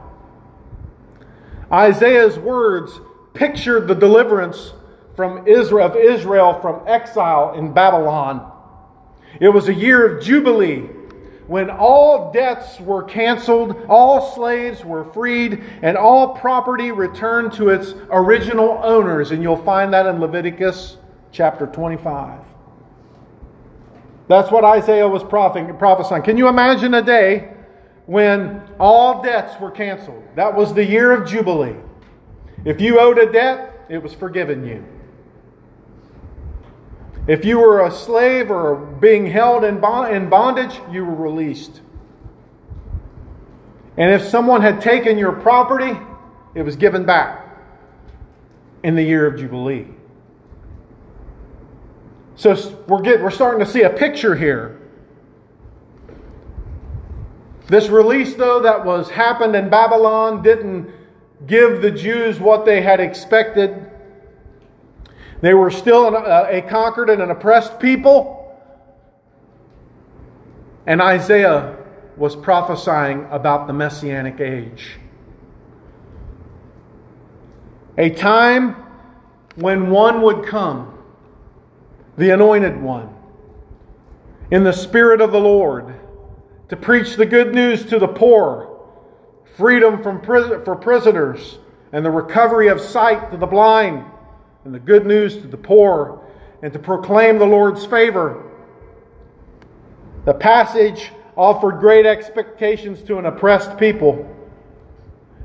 Isaiah's 1.71 2.39
words 2.39 3.01
pictured 3.35 3.89
the 3.89 3.95
deliverance 3.95 4.73
from 5.15 5.47
Israel 5.47 5.87
of 5.87 5.97
Israel 5.97 6.61
from 6.61 6.83
exile 6.87 7.55
in 7.55 7.73
Babylon. 7.73 8.51
It 9.41 9.49
was 9.49 9.69
a 9.69 9.75
year 9.75 10.07
of 10.07 10.25
jubilee 10.25 10.89
when 11.47 11.69
all 11.69 12.33
debts 12.33 12.81
were 12.81 13.03
canceled, 13.03 13.77
all 13.87 14.35
slaves 14.35 14.83
were 14.83 15.05
freed, 15.05 15.63
and 15.83 15.97
all 15.97 16.35
property 16.35 16.91
returned 16.91 17.53
to 17.53 17.69
its 17.69 17.95
original 18.11 18.81
owners. 18.83 19.31
And 19.31 19.43
you'll 19.43 19.63
find 19.63 19.93
that 19.93 20.07
in 20.07 20.21
Leviticus 20.21 20.97
chapter 21.33 21.67
25. 21.67 22.54
That's 24.27 24.51
what 24.51 24.65
Isaiah 24.65 25.09
was 25.09 25.23
prophesying. 25.23 26.23
Can 26.23 26.37
you 26.39 26.49
imagine 26.49 26.95
a 26.95 27.03
day 27.03 27.53
when 28.07 28.63
all 28.81 29.23
debts 29.23 29.61
were 29.61 29.71
canceled? 29.71 30.23
That 30.37 30.55
was 30.55 30.75
the 30.75 30.85
year 30.85 31.13
of 31.13 31.29
Jubilee. 31.29 31.77
If 32.65 32.81
you 32.81 32.99
owed 32.99 33.19
a 33.19 33.31
debt, 33.31 33.87
it 33.89 34.03
was 34.03 34.15
forgiven 34.15 34.67
you. 34.67 34.85
If 37.27 37.45
you 37.45 37.59
were 37.59 37.85
a 37.85 37.91
slave 37.91 38.51
or 38.51 38.77
being 38.77 39.27
held 39.27 39.65
in 39.65 39.81
bondage, 39.81 40.81
you 40.91 41.05
were 41.05 41.15
released. 41.15 41.81
And 43.97 44.11
if 44.11 44.23
someone 44.29 44.63
had 44.63 44.81
taken 44.81 45.19
your 45.19 45.33
property, 45.33 45.99
it 46.55 46.63
was 46.63 46.77
given 46.77 47.05
back 47.07 47.43
in 48.83 48.95
the 48.95 49.03
year 49.03 49.27
of 49.27 49.39
Jubilee. 49.39 49.94
So 52.37 52.85
we're, 52.89 53.03
get, 53.03 53.23
we're 53.23 53.31
starting 53.31 53.65
to 53.65 53.71
see 53.71 53.83
a 53.83 53.91
picture 53.91 54.35
here. 54.35 54.81
This 57.69 57.89
release, 57.89 58.35
though, 58.35 58.61
that 58.61 58.85
was 58.85 59.11
happened 59.11 59.57
in 59.57 59.71
Babylon 59.71 60.43
didn't 60.43 60.91
give 61.47 61.81
the 61.81 61.91
Jews 61.91 62.39
what 62.39 62.65
they 62.65 62.83
had 62.83 63.01
expected. 63.01 63.91
They 65.41 65.55
were 65.55 65.71
still 65.71 66.09
an, 66.09 66.15
uh, 66.15 66.47
a 66.49 66.63
conquered 66.63 67.09
and 67.11 67.23
an 67.23 67.31
oppressed 67.31 67.79
people. 67.79 68.41
And 70.87 71.01
Isaiah 71.01 71.77
was 72.17 72.37
prophesying 72.37 73.27
about 73.31 73.67
the 73.67 73.73
Messianic 73.73 74.41
age. 74.41 74.99
A 77.97 78.11
time 78.11 78.77
when 79.57 79.91
one 79.91 80.23
would 80.23 80.45
come, 80.45 80.94
the 82.17 82.31
anointed 82.31 82.81
one, 82.81 83.15
in 84.51 84.65
the 84.65 84.73
Spirit 84.73 85.21
of 85.21 85.33
the 85.33 85.41
Lord, 85.41 85.95
to 86.69 86.77
preach 86.77 87.17
the 87.17 87.27
good 87.27 87.55
news 87.55 87.85
to 87.87 87.99
the 87.99 88.09
poor, 88.09 88.81
freedom 89.57 90.03
from 90.03 90.21
prison, 90.21 90.65
for 90.65 90.77
prisoners, 90.77 91.59
and 91.93 92.05
the 92.05 92.11
recovery 92.11 92.69
of 92.69 92.81
sight 92.81 93.31
to 93.31 93.37
the 93.37 93.47
blind 93.47 94.05
and 94.65 94.75
the 94.75 94.81
good 94.81 95.07
news 95.07 95.37
to 95.37 95.47
the 95.47 95.57
poor 95.57 96.21
and 96.63 96.73
to 96.73 96.79
proclaim 96.79 97.39
the 97.39 97.47
Lord's 97.47 97.85
favor. 97.85 98.51
The 100.25 100.35
passage 100.35 101.13
offered 101.37 101.81
great 101.81 102.07
expectations 102.07 103.03
to 103.03 103.19
an 103.19 103.27
oppressed 103.27 103.77
people, 103.77 104.29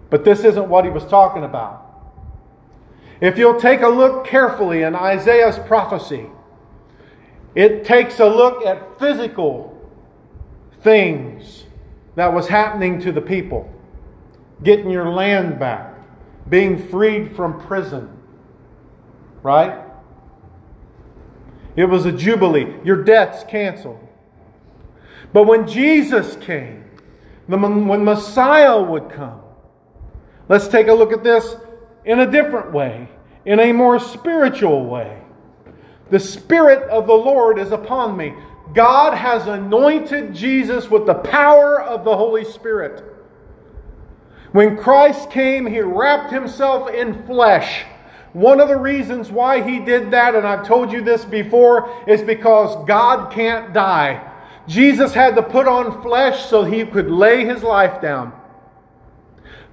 but 0.09 0.23
this 0.23 0.43
isn't 0.43 0.69
what 0.69 0.85
he 0.85 0.91
was 0.91 1.05
talking 1.05 1.43
about. 1.43 1.85
If 3.19 3.37
you'll 3.37 3.59
take 3.59 3.81
a 3.81 3.89
look 3.89 4.25
carefully 4.25 4.83
in 4.83 4.95
Isaiah's 4.95 5.59
prophecy, 5.59 6.27
it 7.59 7.83
takes 7.83 8.21
a 8.21 8.25
look 8.25 8.65
at 8.65 8.97
physical 8.99 9.77
things 10.81 11.65
that 12.15 12.33
was 12.33 12.47
happening 12.47 13.01
to 13.01 13.11
the 13.11 13.19
people 13.19 13.69
getting 14.63 14.89
your 14.89 15.09
land 15.09 15.59
back, 15.59 15.93
being 16.47 16.77
freed 16.87 17.35
from 17.35 17.59
prison, 17.59 18.17
right? 19.43 19.77
It 21.75 21.83
was 21.83 22.05
a 22.05 22.13
jubilee. 22.13 22.75
Your 22.85 23.03
debt's 23.03 23.43
canceled. 23.43 24.07
But 25.33 25.43
when 25.43 25.67
Jesus 25.67 26.37
came, 26.37 26.85
when 27.47 28.05
Messiah 28.05 28.81
would 28.81 29.09
come, 29.09 29.41
let's 30.47 30.69
take 30.69 30.87
a 30.87 30.93
look 30.93 31.11
at 31.11 31.25
this 31.25 31.57
in 32.05 32.21
a 32.21 32.31
different 32.31 32.71
way, 32.71 33.09
in 33.43 33.59
a 33.59 33.73
more 33.73 33.99
spiritual 33.99 34.85
way. 34.85 35.23
The 36.09 36.19
Spirit 36.19 36.89
of 36.89 37.07
the 37.07 37.13
Lord 37.13 37.59
is 37.59 37.71
upon 37.71 38.17
me. 38.17 38.33
God 38.73 39.15
has 39.15 39.47
anointed 39.47 40.33
Jesus 40.33 40.89
with 40.89 41.05
the 41.05 41.15
power 41.15 41.81
of 41.81 42.03
the 42.03 42.15
Holy 42.15 42.45
Spirit. 42.45 43.03
When 44.51 44.77
Christ 44.77 45.31
came, 45.31 45.65
he 45.65 45.81
wrapped 45.81 46.31
himself 46.31 46.89
in 46.89 47.25
flesh 47.25 47.85
one 48.33 48.61
of 48.61 48.67
the 48.67 48.77
reasons 48.77 49.31
why 49.31 49.67
he 49.67 49.79
did 49.79 50.11
that, 50.11 50.35
and 50.35 50.45
I've 50.45 50.65
told 50.65 50.91
you 50.91 51.01
this 51.01 51.25
before, 51.25 52.03
is 52.07 52.21
because 52.21 52.75
God 52.87 53.31
can't 53.31 53.73
die. 53.73 54.25
Jesus 54.67 55.13
had 55.13 55.35
to 55.35 55.41
put 55.41 55.67
on 55.67 56.03
flesh 56.03 56.45
so 56.45 56.63
he 56.63 56.85
could 56.85 57.09
lay 57.09 57.43
his 57.43 57.63
life 57.63 58.01
down. 58.01 58.33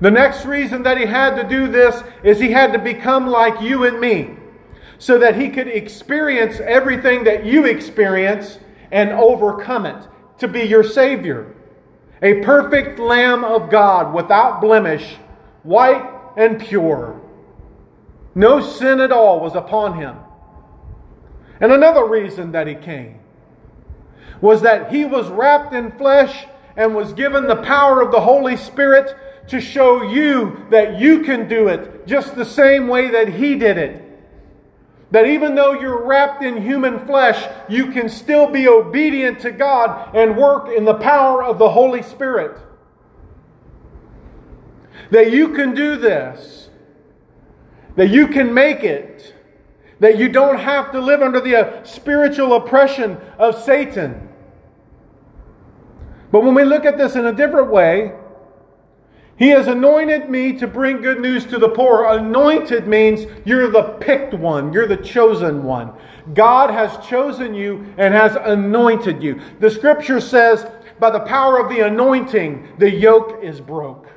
The 0.01 0.11
next 0.11 0.47
reason 0.47 0.85
that 0.85 0.97
he 0.99 1.05
had 1.05 1.37
to 1.37 1.47
do 1.47 1.69
this 1.69 2.03
is 2.23 2.39
he 2.39 2.53
had 2.53 2.73
to 2.73 2.79
become 2.79 3.27
like 3.27 3.61
you 3.61 3.85
and 3.85 4.01
me 4.01 4.37
so 4.99 5.19
that 5.19 5.37
he 5.37 5.49
could 5.49 5.69
experience 5.69 6.61
everything 6.61 7.25
that 7.25 7.45
you 7.45 7.65
experience 7.65 8.59
and 8.91 9.11
overcome 9.11 9.87
it 9.87 10.09
to 10.39 10.49
be 10.49 10.63
your 10.63 10.85
Savior. 10.85 11.55
A 12.23 12.43
perfect 12.43 12.99
Lamb 12.99 13.45
of 13.45 13.71
God 13.71 14.15
without 14.15 14.61
blemish, 14.61 15.17
white 15.63 16.11
and 16.37 16.61
pure. 16.61 17.21
No 18.35 18.61
sin 18.61 19.01
at 19.01 19.13
all 19.13 19.41
was 19.41 19.55
upon 19.55 19.99
him. 19.99 20.17
And 21.61 21.73
another 21.73 22.05
reason 22.07 22.53
that 22.53 22.67
he 22.67 22.75
came 22.75 23.21
was 24.41 24.63
that 24.63 24.93
he 24.93 25.05
was 25.05 25.29
wrapped 25.29 25.73
in 25.73 25.91
flesh 25.93 26.47
and 26.77 26.95
was 26.95 27.15
given 27.15 27.47
the 27.47 27.57
power 27.57 28.03
of 28.03 28.13
the 28.13 28.21
Holy 28.21 28.57
Spirit 28.57 29.17
to 29.49 29.61
show 29.61 30.03
you 30.03 30.67
that 30.71 30.99
you 30.99 31.23
can 31.23 31.49
do 31.49 31.69
it 31.69 32.07
just 32.07 32.35
the 32.35 32.45
same 32.45 32.89
way 32.89 33.11
that 33.11 33.29
he 33.29 33.55
did 33.55 33.79
it. 33.79 34.06
That 35.11 35.27
even 35.27 35.55
though 35.55 35.73
you're 35.73 36.05
wrapped 36.05 36.43
in 36.43 36.63
human 36.63 37.07
flesh, 37.07 37.49
you 37.69 37.93
can 37.93 38.09
still 38.09 38.51
be 38.51 38.67
obedient 38.67 39.41
to 39.41 39.53
God 39.53 40.15
and 40.15 40.37
work 40.37 40.69
in 40.69 40.85
the 40.85 40.95
power 40.95 41.45
of 41.45 41.59
the 41.59 41.71
Holy 41.71 42.03
Spirit. 42.03 42.59
That 45.11 45.33
you 45.33 45.51
can 45.51 45.75
do 45.75 45.97
this 45.97 46.67
that 47.97 48.09
you 48.09 48.29
can 48.29 48.55
make 48.55 48.85
it, 48.85 49.35
that 50.01 50.19
you 50.19 50.29
don't 50.29 50.59
have 50.59 50.93
to 50.93 51.01
live 51.01 51.23
under 51.23 51.41
the 51.41 51.57
uh, 51.57 51.85
spiritual 51.85 52.55
oppression 52.55 53.19
of 53.39 53.61
Satan. 53.61 54.29
But 56.31 56.45
when 56.45 56.55
we 56.55 56.65
look 56.65 56.85
at 56.85 56.99
this 56.99 57.17
in 57.17 57.25
a 57.25 57.33
different 57.33 57.71
way, 57.71 58.13
he 59.39 59.49
has 59.49 59.67
anointed 59.67 60.31
me 60.31 60.55
to 60.55 60.67
bring 60.67 61.03
good 61.03 61.21
news 61.21 61.45
to 61.47 61.59
the 61.59 61.69
poor. 61.69 62.07
Anointed 62.07 62.87
means 62.89 63.27
you're 63.45 63.71
the 63.71 63.83
picked 64.01 64.33
one, 64.33 64.73
you're 64.73 64.87
the 64.87 64.97
chosen 64.97 65.65
one. 65.65 65.93
God 66.33 66.71
has 66.71 67.07
chosen 67.07 67.55
you 67.55 67.95
and 67.99 68.15
has 68.15 68.37
anointed 68.37 69.23
you. 69.23 69.41
The 69.61 69.71
scripture 69.71 70.21
says, 70.21 70.67
by 70.99 71.11
the 71.11 71.21
power 71.21 71.59
of 71.59 71.69
the 71.69 71.81
anointing, 71.81 72.77
the 72.79 72.91
yoke 72.91 73.41
is 73.43 73.61
broke. 73.61 74.09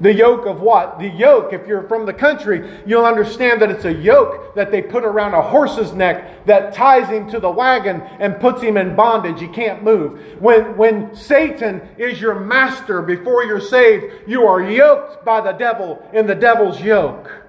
The 0.00 0.14
yoke 0.14 0.46
of 0.46 0.60
what? 0.60 1.00
The 1.00 1.08
yoke, 1.08 1.52
if 1.52 1.66
you're 1.66 1.88
from 1.88 2.06
the 2.06 2.12
country, 2.12 2.82
you'll 2.86 3.04
understand 3.04 3.60
that 3.60 3.70
it's 3.70 3.84
a 3.84 3.92
yoke 3.92 4.54
that 4.54 4.70
they 4.70 4.80
put 4.80 5.04
around 5.04 5.34
a 5.34 5.42
horse's 5.42 5.92
neck 5.92 6.46
that 6.46 6.72
ties 6.72 7.08
him 7.08 7.28
to 7.30 7.40
the 7.40 7.50
wagon 7.50 8.02
and 8.20 8.40
puts 8.40 8.62
him 8.62 8.76
in 8.76 8.94
bondage. 8.94 9.40
He 9.40 9.48
can't 9.48 9.82
move. 9.82 10.40
When, 10.40 10.76
when 10.76 11.16
Satan 11.16 11.80
is 11.98 12.20
your 12.20 12.38
master 12.38 13.02
before 13.02 13.44
you're 13.44 13.60
saved, 13.60 14.28
you 14.28 14.46
are 14.46 14.62
yoked 14.62 15.24
by 15.24 15.40
the 15.40 15.52
devil 15.52 16.08
in 16.12 16.28
the 16.28 16.34
devil's 16.36 16.80
yoke. 16.80 17.44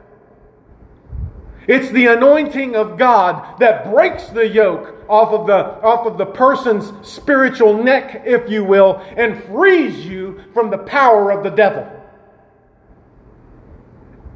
It's 1.68 1.91
the 1.91 2.08
anointing 2.08 2.75
of 2.75 2.98
God 2.98 3.60
that 3.60 3.91
breaks 3.91 4.25
the 4.29 4.48
yoke 4.48 5.06
off 5.08 5.29
of 5.29 5.46
the, 5.46 5.79
off 5.84 6.08
of 6.08 6.18
the 6.18 6.25
person's 6.25 6.91
spiritual 7.08 7.84
neck, 7.84 8.24
if 8.25 8.50
you 8.50 8.63
will, 8.63 9.06
and 9.15 9.44
frees 9.44 10.03
you 10.03 10.44
from 10.51 10.72
the 10.72 10.79
power 10.79 11.29
of 11.29 11.44
the 11.44 11.51
devil. 11.51 11.99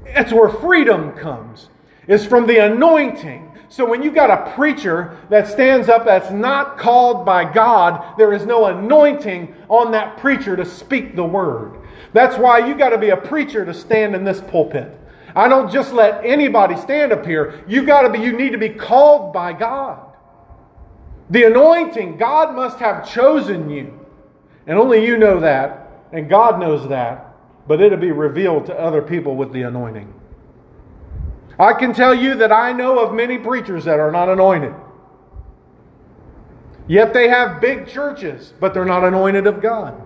That's 0.06 0.34
where 0.34 0.50
freedom 0.50 1.14
comes, 1.14 1.70
is 2.08 2.26
from 2.26 2.48
the 2.48 2.58
anointing. 2.58 3.52
So 3.70 3.86
when 3.90 4.04
you've 4.04 4.14
got 4.14 4.30
a 4.30 4.54
preacher 4.54 5.18
that 5.30 5.48
stands 5.48 5.90
up 5.90 6.06
that's 6.06 6.30
not 6.30 6.78
called 6.78 7.26
by 7.26 7.52
God, 7.52 8.18
there 8.18 8.32
is 8.32 8.46
no 8.46 8.66
anointing 8.66 9.56
on 9.68 9.92
that 9.94 10.18
preacher 10.18 10.56
to 10.56 10.66
speak 10.66 11.16
the 11.16 11.24
word. 11.24 11.80
That's 12.14 12.38
why 12.38 12.68
you 12.68 12.76
got 12.76 12.90
to 12.90 13.00
be 13.00 13.10
a 13.10 13.18
preacher 13.18 13.66
to 13.66 13.74
stand 13.74 14.16
in 14.16 14.24
this 14.24 14.42
pulpit. 14.42 15.00
I 15.36 15.48
don't 15.48 15.72
just 15.72 15.92
let 15.94 16.24
anybody 16.24 16.78
stand 16.78 17.12
up 17.12 17.26
here. 17.26 17.64
You 17.68 17.84
got 17.84 18.04
to 18.04 18.10
be 18.10 18.20
you 18.20 18.38
need 18.38 18.52
to 18.52 18.60
be 18.60 18.70
called 18.70 19.34
by 19.34 19.54
God. 19.54 20.14
The 21.30 21.46
anointing, 21.46 22.18
God 22.18 22.56
must 22.56 22.78
have 22.78 23.10
chosen 23.10 23.70
you. 23.70 24.00
And 24.68 24.78
only 24.78 25.04
you 25.04 25.18
know 25.18 25.40
that, 25.40 25.90
and 26.12 26.30
God 26.30 26.60
knows 26.60 26.88
that, 26.90 27.33
but 27.68 27.82
it'll 27.82 27.98
be 27.98 28.12
revealed 28.12 28.66
to 28.68 28.80
other 28.80 29.02
people 29.02 29.36
with 29.36 29.54
the 29.54 29.62
anointing. 29.64 30.14
I 31.60 31.74
can 31.74 31.94
tell 31.94 32.16
you 32.16 32.36
that 32.36 32.52
I 32.52 32.72
know 32.74 33.00
of 33.00 33.14
many 33.14 33.38
preachers 33.38 33.86
that 33.86 34.00
are 34.00 34.12
not 34.12 34.30
anointed. 34.30 34.74
Yet 36.88 37.14
they 37.14 37.30
have 37.30 37.62
big 37.62 37.88
churches, 37.88 38.54
but 38.60 38.74
they're 38.74 38.86
not 38.86 39.04
anointed 39.04 39.48
of 39.48 39.62
God. 39.62 40.02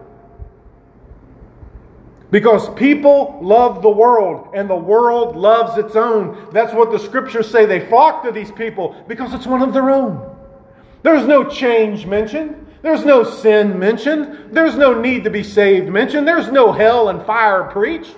Because 2.29 2.69
people 2.73 3.39
love 3.41 3.81
the 3.81 3.89
world 3.89 4.49
and 4.53 4.69
the 4.69 4.75
world 4.75 5.35
loves 5.35 5.77
its 5.77 5.95
own. 5.95 6.49
That's 6.51 6.73
what 6.73 6.91
the 6.91 6.99
scriptures 6.99 7.49
say. 7.49 7.65
They 7.65 7.79
flock 7.79 8.23
to 8.23 8.31
these 8.31 8.51
people 8.51 9.01
because 9.07 9.33
it's 9.33 9.47
one 9.47 9.61
of 9.61 9.73
their 9.73 9.89
own. 9.89 10.35
There's 11.03 11.25
no 11.25 11.45
change 11.45 12.05
mentioned. 12.05 12.66
There's 12.81 13.05
no 13.05 13.23
sin 13.23 13.79
mentioned. 13.79 14.53
There's 14.53 14.75
no 14.75 14.99
need 14.99 15.23
to 15.23 15.29
be 15.29 15.43
saved 15.43 15.89
mentioned. 15.89 16.27
There's 16.27 16.51
no 16.51 16.71
hell 16.71 17.09
and 17.09 17.21
fire 17.25 17.63
preached. 17.65 18.15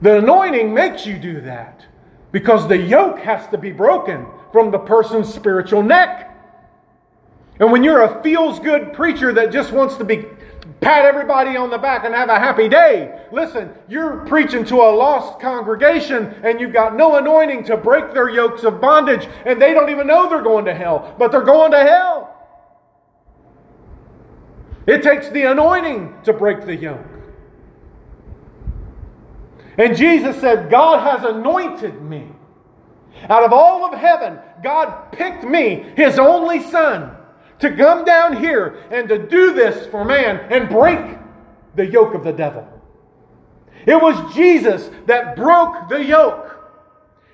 The 0.00 0.18
anointing 0.18 0.74
makes 0.74 1.06
you 1.06 1.18
do 1.18 1.40
that 1.42 1.86
because 2.32 2.66
the 2.66 2.76
yoke 2.78 3.20
has 3.20 3.46
to 3.48 3.58
be 3.58 3.70
broken 3.70 4.26
from 4.50 4.70
the 4.70 4.78
person's 4.78 5.32
spiritual 5.32 5.82
neck. 5.82 6.28
And 7.60 7.70
when 7.70 7.84
you're 7.84 8.02
a 8.02 8.22
feels 8.22 8.58
good 8.58 8.92
preacher 8.92 9.32
that 9.34 9.52
just 9.52 9.70
wants 9.70 9.96
to 9.96 10.04
be 10.04 10.26
pat 10.82 11.04
everybody 11.04 11.56
on 11.56 11.70
the 11.70 11.78
back 11.78 12.04
and 12.04 12.12
have 12.14 12.28
a 12.28 12.38
happy 12.38 12.68
day. 12.68 13.26
Listen, 13.30 13.72
you're 13.88 14.26
preaching 14.26 14.64
to 14.66 14.74
a 14.74 14.90
lost 14.90 15.40
congregation 15.40 16.34
and 16.42 16.60
you've 16.60 16.72
got 16.72 16.96
no 16.96 17.16
anointing 17.16 17.64
to 17.64 17.76
break 17.76 18.12
their 18.12 18.28
yokes 18.28 18.64
of 18.64 18.80
bondage 18.80 19.26
and 19.46 19.62
they 19.62 19.72
don't 19.72 19.90
even 19.90 20.08
know 20.08 20.28
they're 20.28 20.42
going 20.42 20.64
to 20.64 20.74
hell, 20.74 21.14
but 21.18 21.30
they're 21.30 21.40
going 21.40 21.70
to 21.70 21.78
hell. 21.78 22.28
It 24.86 25.04
takes 25.04 25.28
the 25.28 25.44
anointing 25.44 26.14
to 26.24 26.32
break 26.32 26.66
the 26.66 26.74
yoke. 26.74 27.06
And 29.78 29.96
Jesus 29.96 30.38
said, 30.40 30.68
God 30.68 31.00
has 31.00 31.24
anointed 31.24 32.02
me. 32.02 32.26
Out 33.28 33.44
of 33.44 33.52
all 33.52 33.84
of 33.84 33.98
heaven, 33.98 34.38
God 34.64 35.12
picked 35.12 35.44
me, 35.44 35.92
his 35.96 36.18
only 36.18 36.60
son 36.60 37.16
to 37.62 37.74
come 37.74 38.04
down 38.04 38.36
here 38.36 38.84
and 38.90 39.08
to 39.08 39.18
do 39.18 39.54
this 39.54 39.86
for 39.86 40.04
man 40.04 40.36
and 40.52 40.68
break 40.68 41.18
the 41.74 41.86
yoke 41.86 42.14
of 42.14 42.22
the 42.22 42.32
devil. 42.32 42.68
It 43.86 44.00
was 44.00 44.34
Jesus 44.34 44.90
that 45.06 45.34
broke 45.34 45.88
the 45.88 46.04
yoke. 46.04 46.50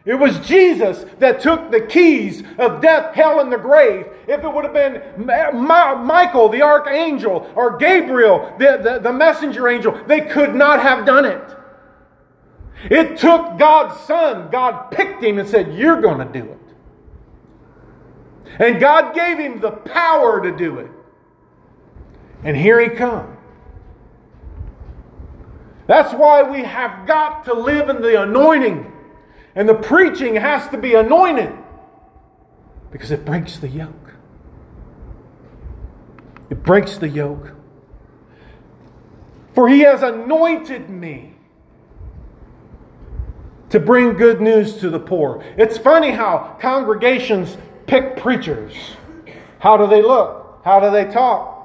It 0.05 0.15
was 0.15 0.39
Jesus 0.39 1.05
that 1.19 1.41
took 1.41 1.71
the 1.71 1.83
keys 1.83 2.43
of 2.57 2.81
death, 2.81 3.15
hell, 3.15 3.41
and 3.41 3.53
the 3.53 3.59
grave. 3.59 4.07
If 4.27 4.43
it 4.43 4.49
would 4.49 4.65
have 4.65 4.73
been 4.73 5.03
Michael, 5.27 6.49
the 6.49 6.63
archangel, 6.63 7.53
or 7.55 7.77
Gabriel, 7.77 8.55
the, 8.59 8.79
the, 8.83 9.01
the 9.01 9.13
messenger 9.13 9.69
angel, 9.69 10.01
they 10.07 10.23
could 10.23 10.55
not 10.55 10.81
have 10.81 11.05
done 11.05 11.27
it. 11.27 11.57
It 12.85 13.19
took 13.19 13.59
God's 13.59 14.01
Son. 14.07 14.49
God 14.51 14.91
picked 14.91 15.23
him 15.23 15.39
and 15.39 15.49
said, 15.49 15.75
You're 15.75 16.01
going 16.01 16.27
to 16.27 16.41
do 16.41 16.53
it. 16.53 16.68
And 18.59 18.81
God 18.81 19.15
gave 19.15 19.39
him 19.39 19.61
the 19.61 19.71
power 19.71 20.43
to 20.43 20.57
do 20.57 20.79
it. 20.79 20.91
And 22.45 22.57
here 22.57 22.81
he 22.81 22.89
comes. 22.89 23.37
That's 25.87 26.13
why 26.13 26.43
we 26.43 26.63
have 26.65 27.07
got 27.07 27.45
to 27.47 27.55
live 27.55 27.89
in 27.89 28.03
the 28.03 28.23
anointing. 28.23 28.93
And 29.55 29.69
the 29.69 29.75
preaching 29.75 30.37
has 30.37 30.69
to 30.69 30.79
be 30.79 30.95
anointed 30.95 31.53
because 32.93 33.11
it 33.11 33.25
breaks 33.25 33.59
the 33.59 33.69
yoke. 33.69 34.15
It 36.51 36.63
breaks 36.63 36.99
the 36.99 37.09
yoke. 37.09 37.55
For 39.55 39.69
he 39.69 39.81
has 39.81 40.03
anointed 40.03 40.89
me 40.89 41.35
to 43.71 43.81
bring 43.81 44.15
good 44.15 44.41
news 44.41 44.77
to 44.77 44.91
the 44.91 45.01
poor. 45.01 45.43
It's 45.57 45.77
funny 45.77 46.11
how 46.11 46.57
congregations 46.61 47.59
pick 47.89 48.17
preachers. 48.19 48.75
How 49.59 49.77
do 49.77 49.89
they 49.89 50.03
look? 50.03 50.61
How 50.65 50.79
do 50.79 50.91
they 50.91 51.11
talk? 51.11 51.57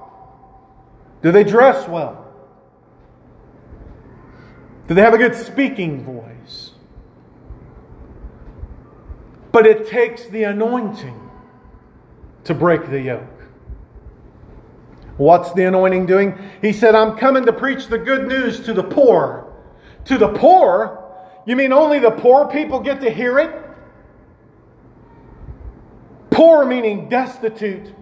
Do 1.21 1.31
they 1.31 1.43
dress 1.43 1.87
well? 1.87 2.25
Do 4.87 4.95
they 4.95 5.01
have 5.01 5.13
a 5.13 5.17
good 5.17 5.35
speaking 5.35 6.03
voice? 6.03 6.71
But 9.51 9.67
it 9.67 9.87
takes 9.87 10.25
the 10.25 10.43
anointing 10.43 11.29
to 12.45 12.53
break 12.53 12.89
the 12.89 12.99
yoke. 12.99 13.29
What's 15.17 15.53
the 15.53 15.65
anointing 15.65 16.07
doing? 16.07 16.37
He 16.61 16.73
said, 16.73 16.95
I'm 16.95 17.17
coming 17.17 17.45
to 17.45 17.53
preach 17.53 17.87
the 17.87 17.99
good 17.99 18.27
news 18.27 18.59
to 18.61 18.73
the 18.73 18.83
poor. 18.83 19.53
To 20.05 20.17
the 20.17 20.29
poor? 20.29 20.99
You 21.45 21.55
mean 21.55 21.71
only 21.71 21.99
the 21.99 22.11
poor 22.11 22.47
people 22.47 22.79
get 22.79 22.99
to 23.01 23.11
hear 23.11 23.37
it? 23.37 23.62
Poor 26.43 26.65
meaning 26.65 27.07
destitute 27.07 27.95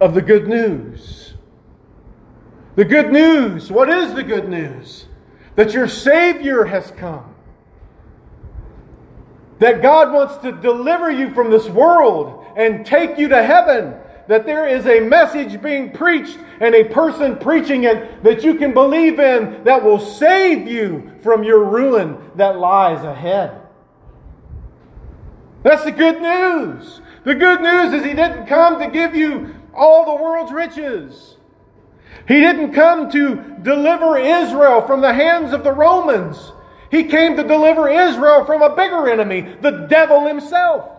of 0.00 0.14
the 0.14 0.22
good 0.22 0.48
news. 0.48 1.34
The 2.74 2.86
good 2.86 3.12
news. 3.12 3.70
What 3.70 3.90
is 3.90 4.14
the 4.14 4.22
good 4.22 4.48
news? 4.48 5.08
That 5.56 5.74
your 5.74 5.88
Savior 5.88 6.64
has 6.64 6.90
come. 6.92 7.34
That 9.58 9.82
God 9.82 10.14
wants 10.14 10.38
to 10.38 10.52
deliver 10.52 11.10
you 11.10 11.34
from 11.34 11.50
this 11.50 11.68
world 11.68 12.46
and 12.56 12.86
take 12.86 13.18
you 13.18 13.28
to 13.28 13.42
heaven. 13.42 13.94
That 14.28 14.46
there 14.46 14.66
is 14.66 14.86
a 14.86 15.00
message 15.00 15.60
being 15.60 15.92
preached 15.92 16.38
and 16.60 16.74
a 16.74 16.84
person 16.84 17.36
preaching 17.36 17.84
it 17.84 18.24
that 18.24 18.42
you 18.42 18.54
can 18.54 18.72
believe 18.72 19.20
in 19.20 19.64
that 19.64 19.84
will 19.84 20.00
save 20.00 20.66
you 20.66 21.12
from 21.22 21.44
your 21.44 21.62
ruin 21.62 22.16
that 22.36 22.58
lies 22.58 23.04
ahead. 23.04 23.61
That's 25.62 25.84
the 25.84 25.92
good 25.92 26.20
news. 26.20 27.00
The 27.24 27.34
good 27.34 27.60
news 27.60 27.92
is 27.92 28.04
He 28.04 28.14
didn't 28.14 28.46
come 28.46 28.78
to 28.80 28.88
give 28.88 29.14
you 29.14 29.54
all 29.74 30.04
the 30.04 30.22
world's 30.22 30.52
riches. 30.52 31.36
He 32.28 32.40
didn't 32.40 32.72
come 32.72 33.10
to 33.10 33.56
deliver 33.62 34.16
Israel 34.16 34.82
from 34.86 35.00
the 35.00 35.12
hands 35.12 35.52
of 35.52 35.64
the 35.64 35.72
Romans. 35.72 36.52
He 36.90 37.04
came 37.04 37.36
to 37.36 37.42
deliver 37.42 37.88
Israel 37.88 38.44
from 38.44 38.62
a 38.62 38.76
bigger 38.76 39.08
enemy, 39.08 39.56
the 39.60 39.86
devil 39.88 40.26
himself. 40.26 40.90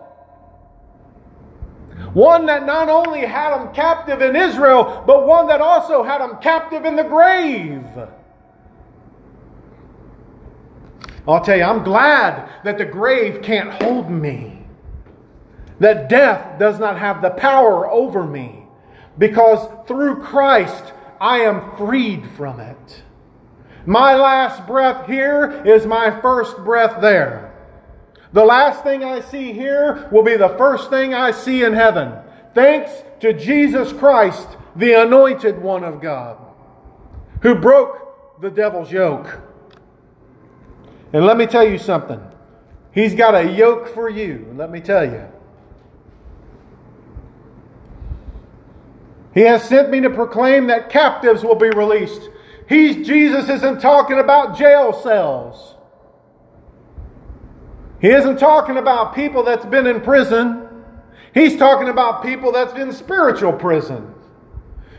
One 2.12 2.46
that 2.46 2.66
not 2.66 2.88
only 2.88 3.20
had 3.20 3.56
them 3.56 3.72
captive 3.74 4.20
in 4.20 4.36
Israel, 4.36 5.02
but 5.06 5.26
one 5.26 5.46
that 5.48 5.60
also 5.60 6.02
had 6.02 6.20
them 6.20 6.38
captive 6.40 6.84
in 6.84 6.96
the 6.96 7.04
grave. 7.04 7.84
I'll 11.26 11.40
tell 11.40 11.56
you, 11.56 11.64
I'm 11.64 11.82
glad 11.82 12.48
that 12.64 12.76
the 12.76 12.84
grave 12.84 13.40
can't 13.42 13.70
hold 13.82 14.10
me. 14.10 14.53
That 15.80 16.08
death 16.08 16.58
does 16.58 16.78
not 16.78 16.98
have 16.98 17.22
the 17.22 17.30
power 17.30 17.90
over 17.90 18.24
me. 18.24 18.66
Because 19.18 19.68
through 19.86 20.22
Christ, 20.22 20.92
I 21.20 21.38
am 21.38 21.76
freed 21.76 22.28
from 22.30 22.60
it. 22.60 23.02
My 23.86 24.14
last 24.14 24.66
breath 24.66 25.06
here 25.06 25.62
is 25.64 25.86
my 25.86 26.20
first 26.20 26.56
breath 26.58 27.00
there. 27.00 27.52
The 28.32 28.44
last 28.44 28.82
thing 28.82 29.04
I 29.04 29.20
see 29.20 29.52
here 29.52 30.08
will 30.10 30.24
be 30.24 30.36
the 30.36 30.48
first 30.50 30.90
thing 30.90 31.14
I 31.14 31.30
see 31.30 31.62
in 31.62 31.72
heaven. 31.72 32.14
Thanks 32.54 33.04
to 33.20 33.32
Jesus 33.32 33.92
Christ, 33.92 34.48
the 34.74 34.94
anointed 34.94 35.60
one 35.62 35.84
of 35.84 36.00
God, 36.00 36.38
who 37.42 37.54
broke 37.54 38.40
the 38.40 38.50
devil's 38.50 38.90
yoke. 38.90 39.40
And 41.12 41.24
let 41.24 41.36
me 41.36 41.46
tell 41.46 41.66
you 41.66 41.78
something. 41.78 42.20
He's 42.92 43.14
got 43.14 43.34
a 43.34 43.48
yoke 43.48 43.88
for 43.88 44.08
you. 44.08 44.52
Let 44.56 44.70
me 44.70 44.80
tell 44.80 45.04
you. 45.04 45.28
He 49.34 49.40
has 49.42 49.68
sent 49.68 49.90
me 49.90 50.00
to 50.00 50.10
proclaim 50.10 50.68
that 50.68 50.88
captives 50.88 51.42
will 51.42 51.56
be 51.56 51.68
released. 51.68 52.30
He's, 52.68 53.06
Jesus 53.06 53.48
isn't 53.48 53.80
talking 53.80 54.18
about 54.18 54.56
jail 54.56 54.92
cells. 54.92 55.74
He 58.00 58.10
isn't 58.10 58.38
talking 58.38 58.76
about 58.76 59.14
people 59.14 59.42
that's 59.42 59.66
been 59.66 59.86
in 59.86 60.00
prison. 60.00 60.68
He's 61.32 61.56
talking 61.56 61.88
about 61.88 62.22
people 62.22 62.52
that's 62.52 62.74
in 62.74 62.92
spiritual 62.92 63.52
prison. 63.52 64.14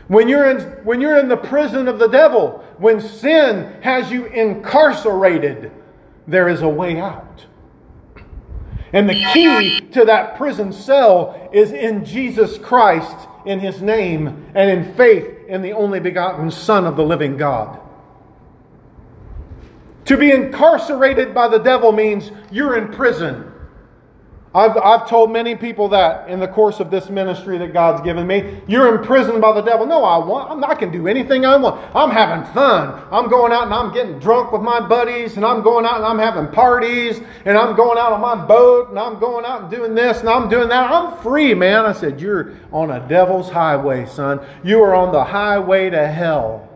When 0.08 0.28
you're 0.28 0.48
in 0.50 0.60
when 0.84 1.00
you're 1.00 1.18
in 1.18 1.28
the 1.28 1.36
prison 1.36 1.88
of 1.88 1.98
the 1.98 2.06
devil, 2.06 2.64
when 2.78 3.00
sin 3.00 3.80
has 3.82 4.10
you 4.10 4.26
incarcerated, 4.26 5.72
there 6.28 6.48
is 6.48 6.62
a 6.62 6.68
way 6.68 7.00
out. 7.00 7.45
And 8.92 9.08
the 9.08 9.24
key 9.32 9.80
to 9.92 10.04
that 10.04 10.36
prison 10.36 10.72
cell 10.72 11.50
is 11.52 11.72
in 11.72 12.04
Jesus 12.04 12.58
Christ, 12.58 13.16
in 13.44 13.60
his 13.60 13.82
name, 13.82 14.46
and 14.54 14.70
in 14.70 14.94
faith 14.94 15.28
in 15.48 15.62
the 15.62 15.72
only 15.72 16.00
begotten 16.00 16.50
Son 16.50 16.86
of 16.86 16.96
the 16.96 17.04
living 17.04 17.36
God. 17.36 17.80
To 20.06 20.16
be 20.16 20.30
incarcerated 20.30 21.34
by 21.34 21.48
the 21.48 21.58
devil 21.58 21.90
means 21.90 22.30
you're 22.50 22.76
in 22.76 22.92
prison. 22.92 23.52
I've, 24.56 24.74
I've 24.78 25.06
told 25.06 25.30
many 25.32 25.54
people 25.54 25.90
that 25.90 26.30
in 26.30 26.40
the 26.40 26.48
course 26.48 26.80
of 26.80 26.90
this 26.90 27.10
ministry 27.10 27.58
that 27.58 27.74
God's 27.74 28.00
given 28.00 28.26
me. 28.26 28.62
You're 28.66 28.96
imprisoned 28.96 29.42
by 29.42 29.52
the 29.52 29.60
devil. 29.60 29.84
No, 29.84 30.02
I 30.02 30.16
want. 30.16 30.50
I'm, 30.50 30.64
I 30.64 30.74
can 30.74 30.90
do 30.90 31.06
anything 31.06 31.44
I 31.44 31.58
want. 31.58 31.94
I'm 31.94 32.10
having 32.10 32.50
fun. 32.54 33.06
I'm 33.10 33.28
going 33.28 33.52
out 33.52 33.64
and 33.64 33.74
I'm 33.74 33.92
getting 33.92 34.18
drunk 34.18 34.52
with 34.52 34.62
my 34.62 34.80
buddies, 34.80 35.36
and 35.36 35.44
I'm 35.44 35.62
going 35.62 35.84
out 35.84 35.96
and 35.96 36.06
I'm 36.06 36.18
having 36.18 36.50
parties, 36.50 37.20
and 37.44 37.58
I'm 37.58 37.76
going 37.76 37.98
out 37.98 38.14
on 38.14 38.22
my 38.22 38.46
boat, 38.46 38.88
and 38.88 38.98
I'm 38.98 39.18
going 39.18 39.44
out 39.44 39.60
and 39.60 39.70
doing 39.70 39.94
this, 39.94 40.20
and 40.20 40.28
I'm 40.30 40.48
doing 40.48 40.70
that. 40.70 40.90
I'm 40.90 41.22
free, 41.22 41.52
man. 41.52 41.84
I 41.84 41.92
said, 41.92 42.18
You're 42.18 42.54
on 42.72 42.90
a 42.90 43.06
devil's 43.06 43.50
highway, 43.50 44.06
son. 44.06 44.40
You 44.64 44.82
are 44.84 44.94
on 44.94 45.12
the 45.12 45.24
highway 45.24 45.90
to 45.90 46.08
hell, 46.08 46.66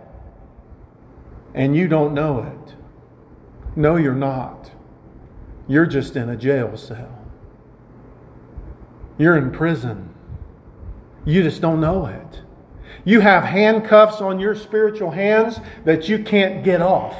and 1.54 1.74
you 1.74 1.88
don't 1.88 2.12
know 2.12 2.40
it. 2.40 2.74
No, 3.74 3.96
you're 3.96 4.14
not. 4.14 4.70
You're 5.66 5.86
just 5.86 6.14
in 6.14 6.28
a 6.28 6.36
jail 6.36 6.76
cell. 6.76 7.19
You're 9.20 9.36
in 9.36 9.50
prison. 9.50 10.14
You 11.26 11.42
just 11.42 11.60
don't 11.60 11.78
know 11.78 12.06
it. 12.06 12.40
You 13.04 13.20
have 13.20 13.44
handcuffs 13.44 14.22
on 14.22 14.40
your 14.40 14.54
spiritual 14.54 15.10
hands 15.10 15.60
that 15.84 16.08
you 16.08 16.20
can't 16.20 16.64
get 16.64 16.80
off. 16.80 17.14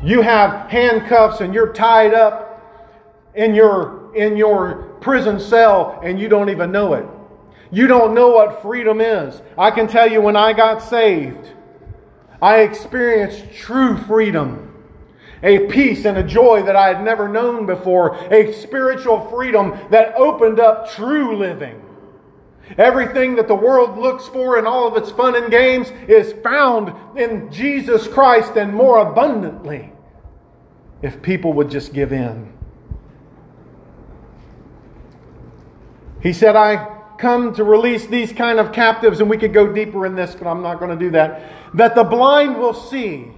You 0.00 0.20
have 0.20 0.70
handcuffs 0.70 1.40
and 1.40 1.52
you're 1.52 1.72
tied 1.72 2.14
up 2.14 2.62
in 3.34 3.56
your, 3.56 4.14
in 4.14 4.36
your 4.36 4.96
prison 5.00 5.40
cell 5.40 5.98
and 6.04 6.20
you 6.20 6.28
don't 6.28 6.50
even 6.50 6.70
know 6.70 6.94
it. 6.94 7.06
You 7.72 7.88
don't 7.88 8.14
know 8.14 8.28
what 8.28 8.62
freedom 8.62 9.00
is. 9.00 9.42
I 9.58 9.72
can 9.72 9.88
tell 9.88 10.08
you 10.08 10.20
when 10.20 10.36
I 10.36 10.52
got 10.52 10.84
saved, 10.84 11.50
I 12.40 12.58
experienced 12.60 13.52
true 13.52 13.96
freedom 13.96 14.71
a 15.42 15.66
peace 15.66 16.04
and 16.04 16.18
a 16.18 16.22
joy 16.22 16.62
that 16.62 16.76
I 16.76 16.88
had 16.88 17.04
never 17.04 17.28
known 17.28 17.66
before, 17.66 18.16
a 18.32 18.52
spiritual 18.52 19.28
freedom 19.30 19.78
that 19.90 20.14
opened 20.14 20.60
up 20.60 20.90
true 20.90 21.36
living. 21.36 21.82
Everything 22.78 23.36
that 23.36 23.48
the 23.48 23.54
world 23.54 23.98
looks 23.98 24.28
for 24.28 24.58
in 24.58 24.66
all 24.66 24.86
of 24.86 24.96
its 24.96 25.10
fun 25.10 25.34
and 25.34 25.50
games 25.50 25.90
is 26.08 26.32
found 26.42 26.92
in 27.18 27.50
Jesus 27.50 28.06
Christ 28.08 28.56
and 28.56 28.72
more 28.72 28.98
abundantly 28.98 29.92
if 31.02 31.20
people 31.20 31.52
would 31.54 31.70
just 31.70 31.92
give 31.92 32.12
in. 32.12 32.52
He 36.22 36.32
said, 36.32 36.54
I 36.54 37.00
come 37.18 37.52
to 37.54 37.64
release 37.64 38.06
these 38.06 38.32
kind 38.32 38.60
of 38.60 38.72
captives, 38.72 39.20
and 39.20 39.28
we 39.28 39.36
could 39.36 39.52
go 39.52 39.72
deeper 39.72 40.06
in 40.06 40.14
this, 40.14 40.34
but 40.36 40.46
I'm 40.46 40.62
not 40.62 40.78
going 40.78 40.96
to 40.96 41.04
do 41.04 41.10
that. 41.10 41.52
That 41.74 41.96
the 41.96 42.04
blind 42.04 42.58
will 42.58 42.74
see 42.74 43.32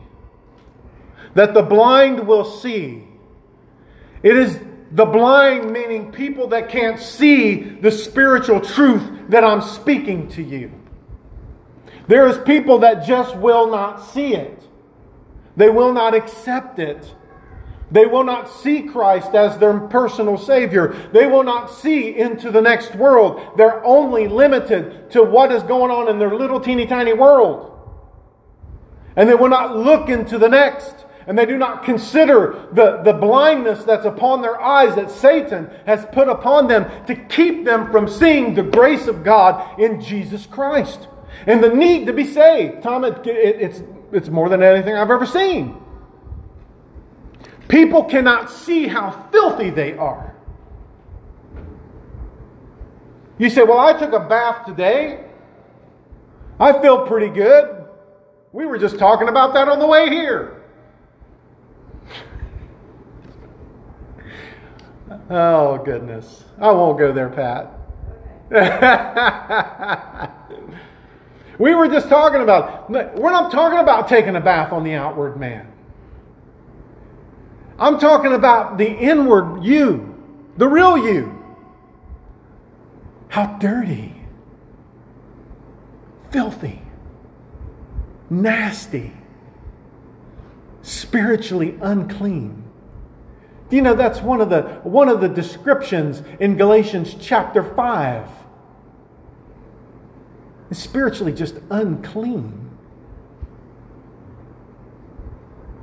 that 1.35 1.55
the 1.55 1.63
blind 1.63 2.27
will 2.27 2.45
see. 2.45 3.05
It 4.23 4.37
is 4.37 4.59
the 4.91 5.05
blind, 5.05 5.73
meaning 5.73 6.13
people 6.13 6.49
that 6.49 6.69
can't 6.69 7.01
see 7.01 7.57
the 7.57 7.91
spiritual 7.91 8.61
truth 8.61 9.03
that 9.29 9.45
I'm 9.45 9.61
speaking 9.61 10.29
to 10.31 10.43
you. 10.43 10.73
There 12.07 12.29
is 12.29 12.39
people 12.39 12.79
that 12.81 13.05
just 13.07 13.37
will 13.37 13.69
not 13.71 13.99
see 13.99 14.35
it. 14.35 14.63
They 15.57 15.69
will 15.69 15.93
not 15.93 16.15
accept 16.15 16.79
it. 16.79 17.15
They 17.91 18.07
will 18.07 18.25
not 18.25 18.51
see 18.51 18.83
Christ 18.83 19.35
as 19.35 19.59
their 19.59 19.79
personal 19.79 20.39
Savior. 20.39 20.89
They 21.13 21.27
will 21.27 21.45
not 21.45 21.71
see 21.71 22.17
into 22.17 22.51
the 22.51 22.61
next 22.61 22.95
world. 22.95 23.57
They're 23.57 23.85
only 23.85 24.27
limited 24.27 25.11
to 25.13 25.23
what 25.23 25.53
is 25.53 25.63
going 25.63 25.91
on 25.91 26.09
in 26.09 26.19
their 26.19 26.35
little 26.35 26.61
teeny 26.61 26.87
tiny 26.87 27.13
world. 27.13 27.71
And 29.17 29.29
they 29.29 29.35
will 29.35 29.49
not 29.49 29.77
look 29.77 30.09
into 30.09 30.39
the 30.39 30.49
next 30.49 31.05
and 31.27 31.39
they 31.39 31.47
do 31.47 31.57
not 31.57 31.85
consider 31.85 32.69
the, 32.73 33.03
the 33.03 33.13
blindness 33.13 33.85
that's 33.85 34.05
upon 34.05 34.43
their 34.43 34.61
eyes 34.61 34.95
that 34.97 35.11
Satan 35.11 35.71
has 35.87 36.07
put 36.13 36.29
upon 36.29 36.69
them 36.69 36.91
to 37.07 37.15
keep 37.15 37.65
them 37.65 37.91
from 37.91 38.09
seeing 38.09 38.55
the 38.55 38.63
grace 38.63 39.07
of 39.07 39.25
God 39.25 39.79
in 39.81 40.01
Jesus 40.01 40.47
Christ 40.47 41.09
and 41.47 41.63
the 41.63 41.69
need 41.69 42.07
to 42.07 42.13
be 42.13 42.25
saved. 42.25 42.83
Tom, 42.83 43.05
it, 43.05 43.27
it, 43.27 43.61
it's, 43.61 43.83
it's 44.13 44.29
more 44.29 44.49
than 44.49 44.63
anything 44.63 44.95
I've 44.95 45.11
ever 45.11 45.27
seen. 45.27 45.81
People 47.69 48.05
cannot 48.05 48.51
see 48.51 48.87
how 48.87 49.29
filthy 49.33 49.71
they 49.71 49.95
are. 49.95 50.35
You 53.39 53.51
say, 53.51 53.63
Well, 53.63 53.79
I 53.79 53.99
took 53.99 54.13
a 54.13 54.21
bath 54.21 54.67
today. 54.67 55.25
I 56.61 56.81
feel 56.81 57.07
pretty 57.07 57.31
good. 57.35 57.85
We 58.53 58.65
were 58.65 58.79
just 58.79 58.99
talking 58.99 59.29
about 59.29 59.55
that 59.55 59.69
on 59.69 59.81
the 59.81 59.87
way 59.87 60.09
here. 60.09 60.54
Oh, 65.31 65.79
goodness. 65.85 66.45
I 66.59 66.71
won't 66.71 66.99
go 66.99 67.13
there, 67.13 67.29
Pat. 67.29 67.71
we 71.59 71.75
were 71.75 71.89
just 71.89 72.09
talking 72.09 72.41
about, 72.41 72.91
we're 72.91 73.33
not 73.33 73.51
talking 73.51 73.79
about 73.79 74.09
taking 74.09 74.37
a 74.37 74.41
bath 74.41 74.73
on 74.73 74.85
the 74.85 74.95
outward 74.95 75.39
man. 75.39 75.71
I'm 77.79 77.99
talking 77.99 78.33
about 78.33 78.79
the 78.79 78.89
inward 78.89 79.65
you, 79.65 80.15
the 80.57 80.69
real 80.69 80.97
you. 80.97 81.43
How 83.29 83.59
dirty, 83.59 84.15
filthy, 86.31 86.83
nasty, 88.31 89.13
spiritually 90.83 91.77
unclean 91.81 92.64
you 93.75 93.83
know 93.83 93.95
that's 93.95 94.21
one 94.21 94.41
of 94.41 94.51
the 94.51 94.63
one 94.85 95.09
of 95.09 95.21
the 95.21 95.29
descriptions 95.29 96.23
in 96.39 96.57
Galatians 96.57 97.17
chapter 97.21 97.63
5? 97.63 98.29
It's 100.71 100.81
spiritually 100.81 101.33
just 101.33 101.57
unclean. 101.71 102.71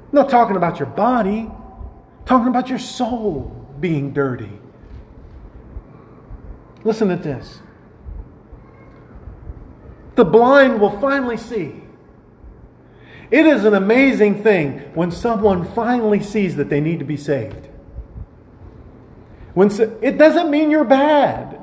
I'm 0.09 0.15
not 0.15 0.29
talking 0.29 0.55
about 0.55 0.79
your 0.79 0.87
body, 0.87 1.49
talking 2.25 2.47
about 2.47 2.69
your 2.69 2.79
soul 2.79 3.67
being 3.79 4.13
dirty. 4.13 4.59
Listen 6.83 7.09
to 7.09 7.15
this. 7.15 7.59
The 10.15 10.25
blind 10.25 10.79
will 10.79 10.99
finally 10.99 11.37
see. 11.37 11.81
It 13.31 13.45
is 13.45 13.63
an 13.63 13.73
amazing 13.73 14.43
thing 14.43 14.79
when 14.93 15.09
someone 15.09 15.63
finally 15.73 16.21
sees 16.21 16.57
that 16.57 16.69
they 16.69 16.81
need 16.81 16.99
to 16.99 17.05
be 17.05 17.15
saved. 17.15 17.69
When, 19.53 19.69
it 20.01 20.17
doesn't 20.17 20.49
mean 20.49 20.71
you're 20.71 20.85
bad. 20.85 21.59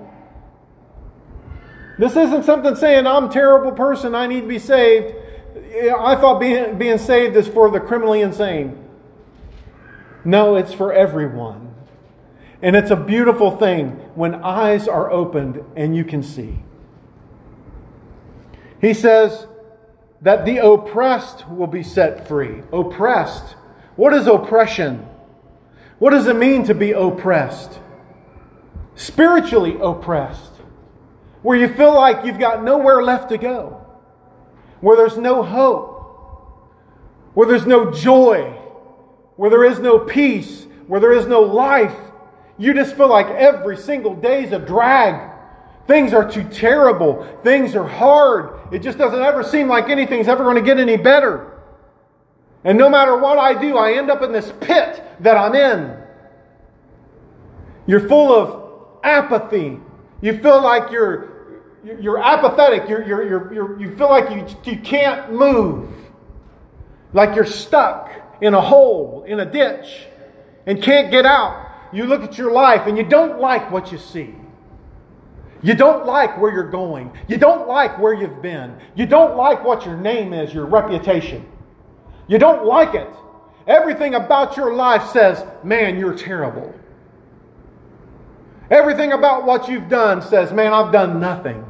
This 1.98 2.14
isn't 2.14 2.44
something 2.44 2.77
saying, 2.77 3.07
I'm 3.07 3.24
a 3.24 3.33
terrible 3.33 3.72
person, 3.72 4.14
I 4.14 4.27
need 4.27 4.42
to 4.42 4.46
be 4.46 4.59
saved. 4.59 5.14
I 5.98 6.16
thought 6.16 6.38
being, 6.38 6.79
being 6.79 6.98
saved 6.98 7.37
is 7.37 7.48
for 7.48 7.70
the 7.70 7.81
criminally 7.81 8.20
insane. 8.20 8.85
No, 10.24 10.57
it's 10.57 10.72
for 10.72 10.92
everyone. 10.92 11.74
And 12.62 12.77
it's 12.77 12.90
a 12.90 12.96
beautiful 12.96 13.57
thing 13.57 13.90
when 14.14 14.35
eyes 14.37 14.87
are 14.87 15.11
opened 15.11 15.64
and 15.77 15.96
you 15.96 16.05
can 16.05 16.22
see. 16.22 16.62
He 18.81 18.94
says 18.94 19.46
that 20.20 20.44
the 20.44 20.59
oppressed 20.59 21.48
will 21.48 21.66
be 21.66 21.83
set 21.83 22.29
free. 22.29 22.62
Oppressed. 22.72 23.57
What 23.96 24.12
is 24.12 24.27
oppression? 24.27 25.08
What 25.98 26.11
does 26.11 26.26
it 26.26 26.37
mean 26.37 26.64
to 26.64 26.74
be 26.74 26.92
oppressed? 26.92 27.80
Spiritually 28.94 29.76
oppressed, 29.80 30.52
where 31.42 31.58
you 31.58 31.72
feel 31.72 31.94
like 31.94 32.24
you've 32.24 32.38
got 32.38 32.62
nowhere 32.62 33.02
left 33.02 33.30
to 33.30 33.38
go, 33.38 33.84
where 34.80 34.96
there's 34.96 35.18
no 35.18 35.42
hope, 35.42 35.94
where 37.34 37.46
there's 37.46 37.66
no 37.66 37.90
joy, 37.92 38.50
where 39.37 39.50
there 39.50 39.64
is 39.64 39.78
no 39.78 39.98
peace, 39.98 40.66
where 40.87 41.00
there 41.00 41.12
is 41.12 41.26
no 41.26 41.42
life. 41.42 41.94
You 42.58 42.74
just 42.74 42.96
feel 42.96 43.08
like 43.08 43.26
every 43.26 43.76
single 43.76 44.14
day 44.14 44.44
is 44.44 44.52
a 44.52 44.58
drag. 44.58 45.30
Things 45.87 46.12
are 46.12 46.28
too 46.28 46.44
terrible. 46.44 47.26
Things 47.42 47.74
are 47.74 47.87
hard. 47.87 48.58
It 48.72 48.80
just 48.80 48.98
doesn't 48.98 49.20
ever 49.20 49.42
seem 49.42 49.68
like 49.68 49.88
anything's 49.88 50.28
ever 50.28 50.42
going 50.42 50.56
to 50.56 50.62
get 50.62 50.78
any 50.78 50.96
better. 50.96 51.58
And 52.64 52.77
no 52.77 52.88
matter 52.88 53.16
what 53.16 53.38
I 53.38 53.61
do, 53.61 53.77
I 53.77 53.92
end 53.92 54.11
up 54.11 54.23
in 54.23 54.33
this 54.33 54.53
pit 54.61 55.03
that 55.21 55.37
I'm 55.37 55.55
in. 55.55 55.97
You're 57.87 58.09
full 58.09 58.33
of 58.33 59.01
apathy. 59.03 59.81
You 60.21 60.38
feel 60.38 60.62
like 60.62 60.90
you're, 60.90 61.62
you're 61.85 62.23
apathetic. 62.23 62.88
You're, 62.88 63.07
you're, 63.07 63.27
you're, 63.27 63.55
you're, 63.55 63.81
you 63.81 63.97
feel 63.97 64.11
like 64.11 64.31
you, 64.31 64.71
you 64.71 64.79
can't 64.81 65.33
move. 65.33 65.88
Like 67.12 67.35
you're 67.35 67.47
stuck 67.47 68.11
in 68.40 68.55
a 68.55 68.61
hole, 68.61 69.25
in 69.27 69.40
a 69.40 69.51
ditch, 69.51 70.07
and 70.66 70.83
can't 70.83 71.11
get 71.11 71.25
out. 71.25 71.66
You 71.92 72.05
look 72.05 72.23
at 72.23 72.37
your 72.37 72.53
life 72.53 72.87
and 72.87 72.99
you 72.99 73.05
don't 73.05 73.40
like 73.40 73.71
what 73.71 73.90
you 73.90 73.99
see. 73.99 74.35
You 75.62 75.75
don't 75.75 76.07
like 76.07 76.38
where 76.38 76.53
you're 76.53 76.71
going. 76.71 77.11
You 77.27 77.37
don't 77.37 77.66
like 77.66 77.99
where 77.99 78.12
you've 78.12 78.42
been. 78.42 78.79
You 78.94 79.07
don't 79.07 79.37
like 79.37 79.64
what 79.64 79.87
your 79.87 79.97
name 79.97 80.33
is, 80.33 80.53
your 80.53 80.66
reputation. 80.66 81.47
You 82.28 82.38
don't 82.38 82.64
like 82.64 82.94
it. 82.94 83.08
Everything 83.66 84.14
about 84.14 84.56
your 84.56 84.74
life 84.74 85.10
says, 85.10 85.44
man, 85.64 85.98
you're 85.98 86.16
terrible. 86.16 86.74
Everything 88.70 89.12
about 89.12 89.44
what 89.44 89.68
you've 89.68 89.88
done 89.88 90.22
says, 90.22 90.52
man, 90.52 90.72
I've 90.72 90.92
done 90.92 91.20
nothing. 91.20 91.64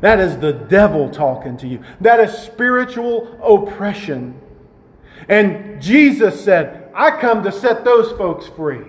That 0.00 0.20
is 0.20 0.38
the 0.38 0.52
devil 0.52 1.10
talking 1.10 1.56
to 1.58 1.66
you. 1.66 1.82
That 2.00 2.20
is 2.20 2.32
spiritual 2.32 3.38
oppression. 3.42 4.40
And 5.28 5.80
Jesus 5.80 6.42
said, 6.42 6.90
I 6.94 7.10
come 7.10 7.42
to 7.42 7.52
set 7.52 7.84
those 7.84 8.10
folks 8.16 8.46
free. 8.46 8.86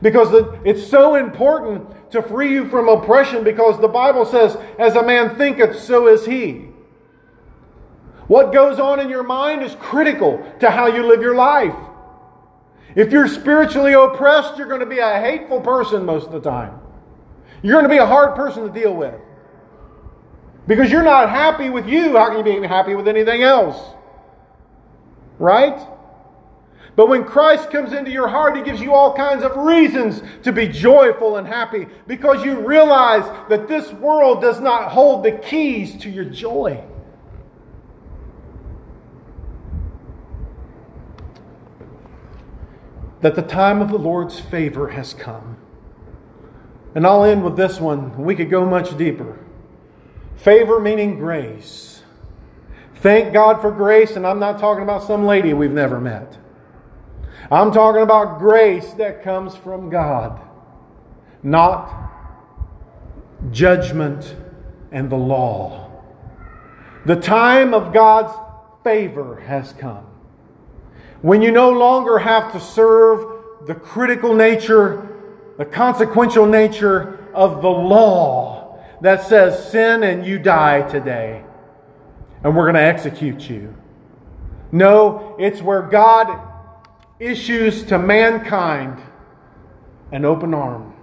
Because 0.00 0.28
it's 0.64 0.86
so 0.86 1.16
important 1.16 2.10
to 2.12 2.22
free 2.22 2.52
you 2.52 2.68
from 2.68 2.88
oppression 2.88 3.44
because 3.44 3.80
the 3.80 3.88
Bible 3.88 4.24
says, 4.24 4.56
as 4.78 4.94
a 4.94 5.02
man 5.02 5.36
thinketh, 5.36 5.78
so 5.78 6.06
is 6.06 6.24
he. 6.24 6.67
What 8.28 8.52
goes 8.52 8.78
on 8.78 9.00
in 9.00 9.08
your 9.08 9.22
mind 9.22 9.62
is 9.62 9.74
critical 9.76 10.44
to 10.60 10.70
how 10.70 10.86
you 10.86 11.02
live 11.06 11.22
your 11.22 11.34
life. 11.34 11.74
If 12.94 13.10
you're 13.10 13.26
spiritually 13.26 13.94
oppressed, 13.94 14.58
you're 14.58 14.68
going 14.68 14.80
to 14.80 14.86
be 14.86 14.98
a 14.98 15.18
hateful 15.18 15.60
person 15.60 16.04
most 16.04 16.26
of 16.26 16.32
the 16.32 16.40
time. 16.40 16.78
You're 17.62 17.72
going 17.72 17.84
to 17.84 17.88
be 17.88 17.98
a 17.98 18.06
hard 18.06 18.36
person 18.36 18.66
to 18.66 18.72
deal 18.72 18.94
with. 18.94 19.14
Because 20.66 20.90
you're 20.90 21.02
not 21.02 21.30
happy 21.30 21.70
with 21.70 21.88
you, 21.88 22.16
how 22.16 22.28
can 22.28 22.46
you 22.46 22.60
be 22.60 22.66
happy 22.66 22.94
with 22.94 23.08
anything 23.08 23.42
else? 23.42 23.94
Right? 25.38 25.78
But 26.94 27.08
when 27.08 27.24
Christ 27.24 27.70
comes 27.70 27.92
into 27.92 28.10
your 28.10 28.28
heart, 28.28 28.56
He 28.56 28.62
gives 28.62 28.80
you 28.80 28.92
all 28.92 29.14
kinds 29.14 29.42
of 29.42 29.56
reasons 29.56 30.20
to 30.42 30.52
be 30.52 30.68
joyful 30.68 31.36
and 31.36 31.46
happy 31.46 31.86
because 32.06 32.44
you 32.44 32.60
realize 32.66 33.24
that 33.48 33.68
this 33.68 33.90
world 33.92 34.42
does 34.42 34.60
not 34.60 34.90
hold 34.90 35.24
the 35.24 35.32
keys 35.32 35.96
to 36.02 36.10
your 36.10 36.26
joy. 36.26 36.84
That 43.20 43.34
the 43.34 43.42
time 43.42 43.80
of 43.80 43.90
the 43.90 43.98
Lord's 43.98 44.38
favor 44.38 44.88
has 44.90 45.14
come. 45.14 45.56
And 46.94 47.06
I'll 47.06 47.24
end 47.24 47.44
with 47.44 47.56
this 47.56 47.80
one. 47.80 48.16
We 48.24 48.34
could 48.34 48.50
go 48.50 48.64
much 48.64 48.96
deeper. 48.96 49.38
Favor 50.36 50.78
meaning 50.80 51.18
grace. 51.18 52.02
Thank 52.96 53.32
God 53.32 53.60
for 53.60 53.70
grace, 53.70 54.16
and 54.16 54.26
I'm 54.26 54.40
not 54.40 54.58
talking 54.58 54.82
about 54.82 55.04
some 55.04 55.24
lady 55.24 55.52
we've 55.52 55.70
never 55.70 56.00
met. 56.00 56.38
I'm 57.50 57.72
talking 57.72 58.02
about 58.02 58.38
grace 58.38 58.92
that 58.94 59.22
comes 59.22 59.54
from 59.56 59.88
God, 59.88 60.40
not 61.42 62.10
judgment 63.50 64.36
and 64.90 65.08
the 65.10 65.16
law. 65.16 65.90
The 67.06 67.16
time 67.16 67.72
of 67.72 67.92
God's 67.92 68.32
favor 68.82 69.40
has 69.46 69.72
come. 69.72 70.06
When 71.20 71.42
you 71.42 71.50
no 71.50 71.70
longer 71.70 72.18
have 72.18 72.52
to 72.52 72.60
serve 72.60 73.66
the 73.66 73.74
critical 73.74 74.34
nature, 74.34 75.16
the 75.56 75.64
consequential 75.64 76.46
nature 76.46 77.28
of 77.34 77.60
the 77.60 77.68
law 77.68 78.80
that 79.00 79.22
says 79.24 79.70
sin 79.70 80.02
and 80.02 80.24
you 80.24 80.38
die 80.38 80.82
today, 80.82 81.44
and 82.44 82.56
we're 82.56 82.64
going 82.64 82.74
to 82.74 82.80
execute 82.80 83.50
you. 83.50 83.74
No, 84.70 85.34
it's 85.38 85.60
where 85.60 85.82
God 85.82 86.40
issues 87.18 87.82
to 87.84 87.98
mankind 87.98 89.00
an 90.12 90.24
open 90.24 90.54
arm. 90.54 90.94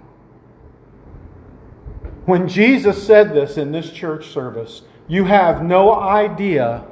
When 2.24 2.48
Jesus 2.48 3.06
said 3.06 3.34
this 3.34 3.56
in 3.56 3.72
this 3.72 3.90
church 3.92 4.28
service, 4.28 4.82
you 5.08 5.24
have 5.24 5.62
no 5.62 5.94
idea, 5.94 6.84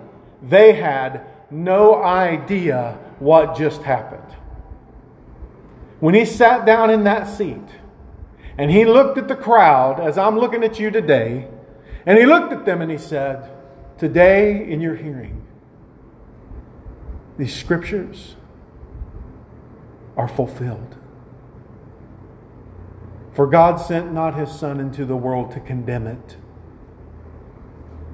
they 0.42 0.74
had 0.74 1.26
no 1.50 2.02
idea 2.02 2.98
what 3.24 3.56
just 3.56 3.82
happened. 3.82 4.36
When 5.98 6.14
he 6.14 6.26
sat 6.26 6.66
down 6.66 6.90
in 6.90 7.04
that 7.04 7.26
seat 7.26 7.64
and 8.58 8.70
he 8.70 8.84
looked 8.84 9.16
at 9.16 9.28
the 9.28 9.34
crowd 9.34 9.98
as 9.98 10.18
I'm 10.18 10.38
looking 10.38 10.62
at 10.62 10.78
you 10.78 10.90
today, 10.90 11.48
and 12.04 12.18
he 12.18 12.26
looked 12.26 12.52
at 12.52 12.66
them 12.66 12.82
and 12.82 12.90
he 12.90 12.98
said, 12.98 13.50
Today 13.96 14.70
in 14.70 14.82
your 14.82 14.96
hearing, 14.96 15.42
these 17.38 17.56
scriptures 17.56 18.36
are 20.18 20.28
fulfilled. 20.28 20.96
For 23.32 23.46
God 23.46 23.76
sent 23.76 24.12
not 24.12 24.34
his 24.34 24.52
Son 24.52 24.78
into 24.78 25.06
the 25.06 25.16
world 25.16 25.50
to 25.52 25.60
condemn 25.60 26.06
it, 26.06 26.36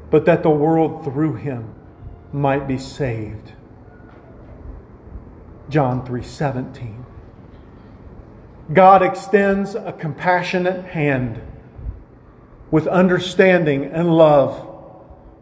but 0.08 0.24
that 0.26 0.44
the 0.44 0.50
world 0.50 1.02
through 1.02 1.34
him 1.34 1.74
might 2.32 2.68
be 2.68 2.78
saved. 2.78 3.54
John 5.70 6.04
3:17. 6.04 7.04
God 8.72 9.02
extends 9.02 9.74
a 9.74 9.92
compassionate 9.92 10.86
hand 10.86 11.40
with 12.70 12.86
understanding 12.86 13.84
and 13.84 14.16
love 14.16 14.66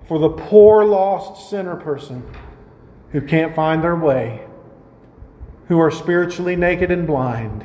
for 0.06 0.18
the 0.18 0.30
poor 0.30 0.84
lost 0.84 1.50
sinner 1.50 1.76
person 1.76 2.22
who 3.10 3.20
can't 3.20 3.54
find 3.54 3.82
their 3.82 3.96
way 3.96 4.42
who 5.68 5.78
are 5.78 5.90
spiritually 5.90 6.56
naked 6.56 6.90
and 6.90 7.06
blind, 7.06 7.64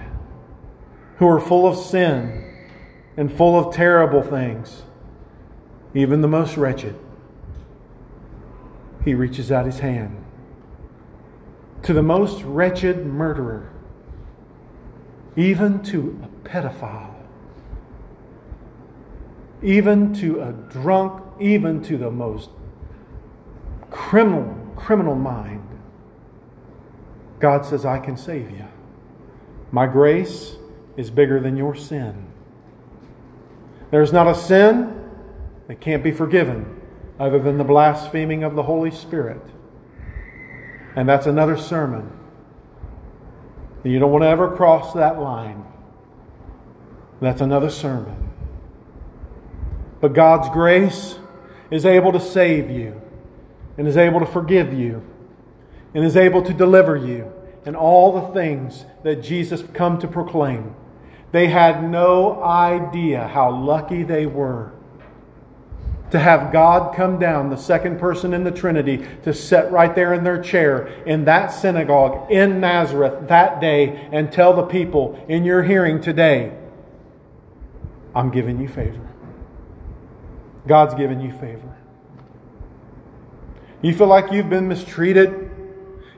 who 1.18 1.28
are 1.28 1.40
full 1.40 1.66
of 1.66 1.78
sin 1.78 2.44
and 3.16 3.32
full 3.32 3.58
of 3.58 3.74
terrible 3.74 4.22
things, 4.22 4.84
even 5.94 6.22
the 6.22 6.28
most 6.28 6.58
wretched. 6.58 6.96
He 9.06 9.14
reaches 9.14 9.52
out 9.52 9.66
his 9.66 9.80
hand 9.80 10.23
to 11.84 11.94
the 11.94 12.02
most 12.02 12.44
wretched 12.44 13.06
murderer, 13.06 13.72
even 15.36 15.84
to 15.84 16.20
a 16.24 16.48
pedophile, 16.48 17.16
even 19.62 20.14
to 20.14 20.42
a 20.42 20.52
drunk, 20.52 21.22
even 21.40 21.82
to 21.84 21.98
the 21.98 22.10
most 22.10 22.50
criminal, 23.90 24.74
criminal 24.76 25.16
mind. 25.16 25.68
God 27.40 27.66
says, 27.66 27.86
I 27.86 28.00
can 28.00 28.16
save 28.16 28.52
you. 28.52 28.66
My 29.72 29.86
grace 29.86 30.56
is 30.96 31.12
bigger 31.12 31.40
than 31.40 31.58
your 31.58 31.76
sin. 31.76 32.28
There's 33.92 34.14
not 34.14 34.28
a 34.28 34.36
sin 34.36 35.10
that 35.68 35.82
can't 35.82 36.04
be 36.04 36.12
forgiven 36.12 36.82
other 37.20 37.40
than 37.40 37.58
the 37.58 37.64
blaspheming 37.64 38.44
of 38.44 38.56
the 38.56 38.64
Holy 38.64 38.92
Spirit. 38.92 39.42
And 40.96 41.10
that's 41.10 41.26
another 41.26 41.58
sermon. 41.58 42.12
You 43.84 44.00
don't 44.00 44.12
want 44.12 44.24
to 44.24 44.28
ever 44.28 44.56
cross 44.56 44.94
that 44.94 45.20
line. 45.20 45.66
That's 47.20 47.42
another 47.42 47.70
sermon. 47.70 48.32
But 50.00 50.14
God's 50.14 50.50
grace 50.50 51.20
is 51.72 51.86
able 51.86 52.12
to 52.12 52.20
save 52.20 52.70
you 52.70 53.02
and 53.78 53.88
is 53.88 53.98
able 53.98 54.20
to 54.20 54.26
forgive 54.26 54.74
you 54.74 55.04
and 55.94 56.04
is 56.06 56.16
able 56.16 56.42
to 56.44 56.54
deliver 56.54 56.96
you 56.96 57.32
and 57.66 57.76
all 57.76 58.12
the 58.14 58.34
things 58.34 58.86
that 59.04 59.24
Jesus 59.24 59.64
come 59.74 59.98
to 60.00 60.08
proclaim. 60.08 60.76
They 61.32 61.48
had 61.48 61.90
no 61.90 62.44
idea 62.44 63.28
how 63.28 63.52
lucky 63.52 64.04
they 64.04 64.26
were 64.26 64.74
to 66.14 66.20
have 66.20 66.54
God 66.54 66.96
come 66.96 67.20
down, 67.20 67.50
the 67.50 67.58
second 67.58 68.00
person 68.00 68.34
in 68.34 68.46
the 68.46 68.52
Trinity, 68.52 69.06
to 69.24 69.34
sit 69.34 69.70
right 69.70 69.94
there 69.94 70.14
in 70.14 70.24
their 70.24 70.42
chair 70.42 70.88
in 71.06 71.26
that 71.26 71.48
synagogue 71.48 72.32
in 72.32 72.62
Nazareth 72.62 73.28
that 73.28 73.60
day 73.60 74.08
and 74.12 74.32
tell 74.32 74.54
the 74.54 74.64
people 74.64 75.24
in 75.28 75.44
your 75.44 75.64
hearing 75.64 76.00
today, 76.00 76.58
I'm 78.16 78.32
giving 78.32 78.62
you 78.62 78.70
favor. 78.70 79.10
God's 80.66 80.94
giving 80.94 81.20
you 81.20 81.34
favor. 81.34 81.78
You 83.82 83.94
feel 83.94 84.08
like 84.08 84.32
you've 84.32 84.50
been 84.50 84.70
mistreated 84.70 85.52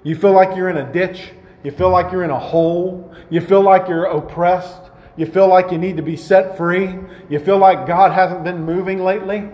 you 0.05 0.15
feel 0.15 0.33
like 0.33 0.55
you're 0.55 0.69
in 0.69 0.77
a 0.77 0.93
ditch. 0.93 1.31
You 1.63 1.71
feel 1.71 1.89
like 1.89 2.11
you're 2.11 2.23
in 2.23 2.29
a 2.29 2.39
hole. 2.39 3.11
You 3.31 3.41
feel 3.41 3.61
like 3.61 3.89
you're 3.89 4.05
oppressed. 4.05 4.91
You 5.17 5.25
feel 5.25 5.47
like 5.47 5.71
you 5.71 5.79
need 5.79 5.97
to 5.97 6.03
be 6.03 6.15
set 6.15 6.55
free. 6.55 6.95
You 7.27 7.39
feel 7.39 7.57
like 7.57 7.87
God 7.87 8.11
hasn't 8.11 8.43
been 8.43 8.63
moving 8.63 9.03
lately. 9.03 9.49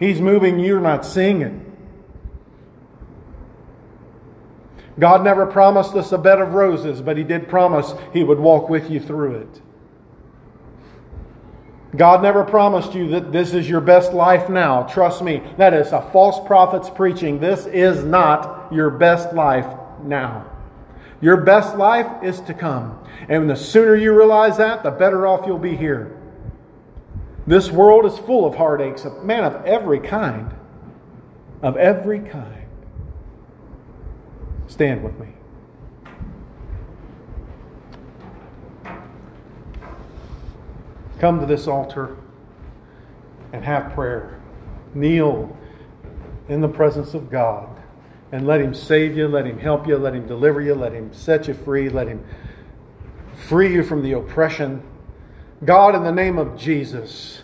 He's 0.00 0.20
moving, 0.20 0.58
you're 0.58 0.80
not 0.80 1.04
seeing 1.04 1.42
it. 1.42 1.52
God 4.98 5.22
never 5.22 5.46
promised 5.46 5.94
us 5.94 6.10
a 6.10 6.18
bed 6.18 6.40
of 6.40 6.54
roses, 6.54 7.00
but 7.00 7.16
He 7.16 7.22
did 7.22 7.48
promise 7.48 7.94
He 8.12 8.24
would 8.24 8.40
walk 8.40 8.68
with 8.68 8.90
you 8.90 8.98
through 8.98 9.36
it. 9.36 9.62
God 11.96 12.22
never 12.22 12.44
promised 12.44 12.94
you 12.94 13.08
that 13.08 13.32
this 13.32 13.52
is 13.52 13.68
your 13.68 13.80
best 13.80 14.12
life 14.12 14.48
now. 14.48 14.84
Trust 14.84 15.22
me, 15.22 15.42
that 15.56 15.74
is 15.74 15.92
a 15.92 16.02
false 16.12 16.46
prophet's 16.46 16.88
preaching. 16.88 17.40
This 17.40 17.66
is 17.66 18.04
not 18.04 18.72
your 18.72 18.90
best 18.90 19.32
life 19.34 19.66
now. 20.02 20.46
Your 21.20 21.38
best 21.38 21.76
life 21.76 22.22
is 22.22 22.40
to 22.42 22.54
come. 22.54 22.98
And 23.28 23.50
the 23.50 23.56
sooner 23.56 23.94
you 23.96 24.16
realize 24.16 24.56
that, 24.58 24.82
the 24.82 24.90
better 24.90 25.26
off 25.26 25.46
you'll 25.46 25.58
be 25.58 25.76
here. 25.76 26.19
This 27.46 27.70
world 27.70 28.04
is 28.06 28.18
full 28.18 28.46
of 28.46 28.56
heartaches, 28.56 29.04
of 29.04 29.24
man, 29.24 29.44
of 29.44 29.64
every 29.64 30.00
kind. 30.00 30.54
Of 31.62 31.76
every 31.76 32.20
kind. 32.20 32.66
Stand 34.66 35.02
with 35.02 35.18
me. 35.18 35.28
Come 41.18 41.40
to 41.40 41.46
this 41.46 41.66
altar 41.66 42.16
and 43.52 43.64
have 43.64 43.92
prayer. 43.92 44.40
Kneel 44.94 45.56
in 46.48 46.60
the 46.60 46.68
presence 46.68 47.14
of 47.14 47.30
God 47.30 47.68
and 48.32 48.46
let 48.46 48.60
Him 48.60 48.74
save 48.74 49.16
you, 49.16 49.28
let 49.28 49.44
Him 49.44 49.58
help 49.58 49.86
you, 49.86 49.96
let 49.96 50.14
Him 50.14 50.26
deliver 50.26 50.60
you, 50.60 50.74
let 50.74 50.92
Him 50.92 51.12
set 51.12 51.48
you 51.48 51.54
free, 51.54 51.88
let 51.88 52.06
Him 52.06 52.24
free 53.34 53.72
you 53.72 53.82
from 53.82 54.02
the 54.02 54.12
oppression. 54.12 54.82
God, 55.62 55.94
in 55.94 56.04
the 56.04 56.12
name 56.12 56.38
of 56.38 56.56
Jesus, 56.56 57.42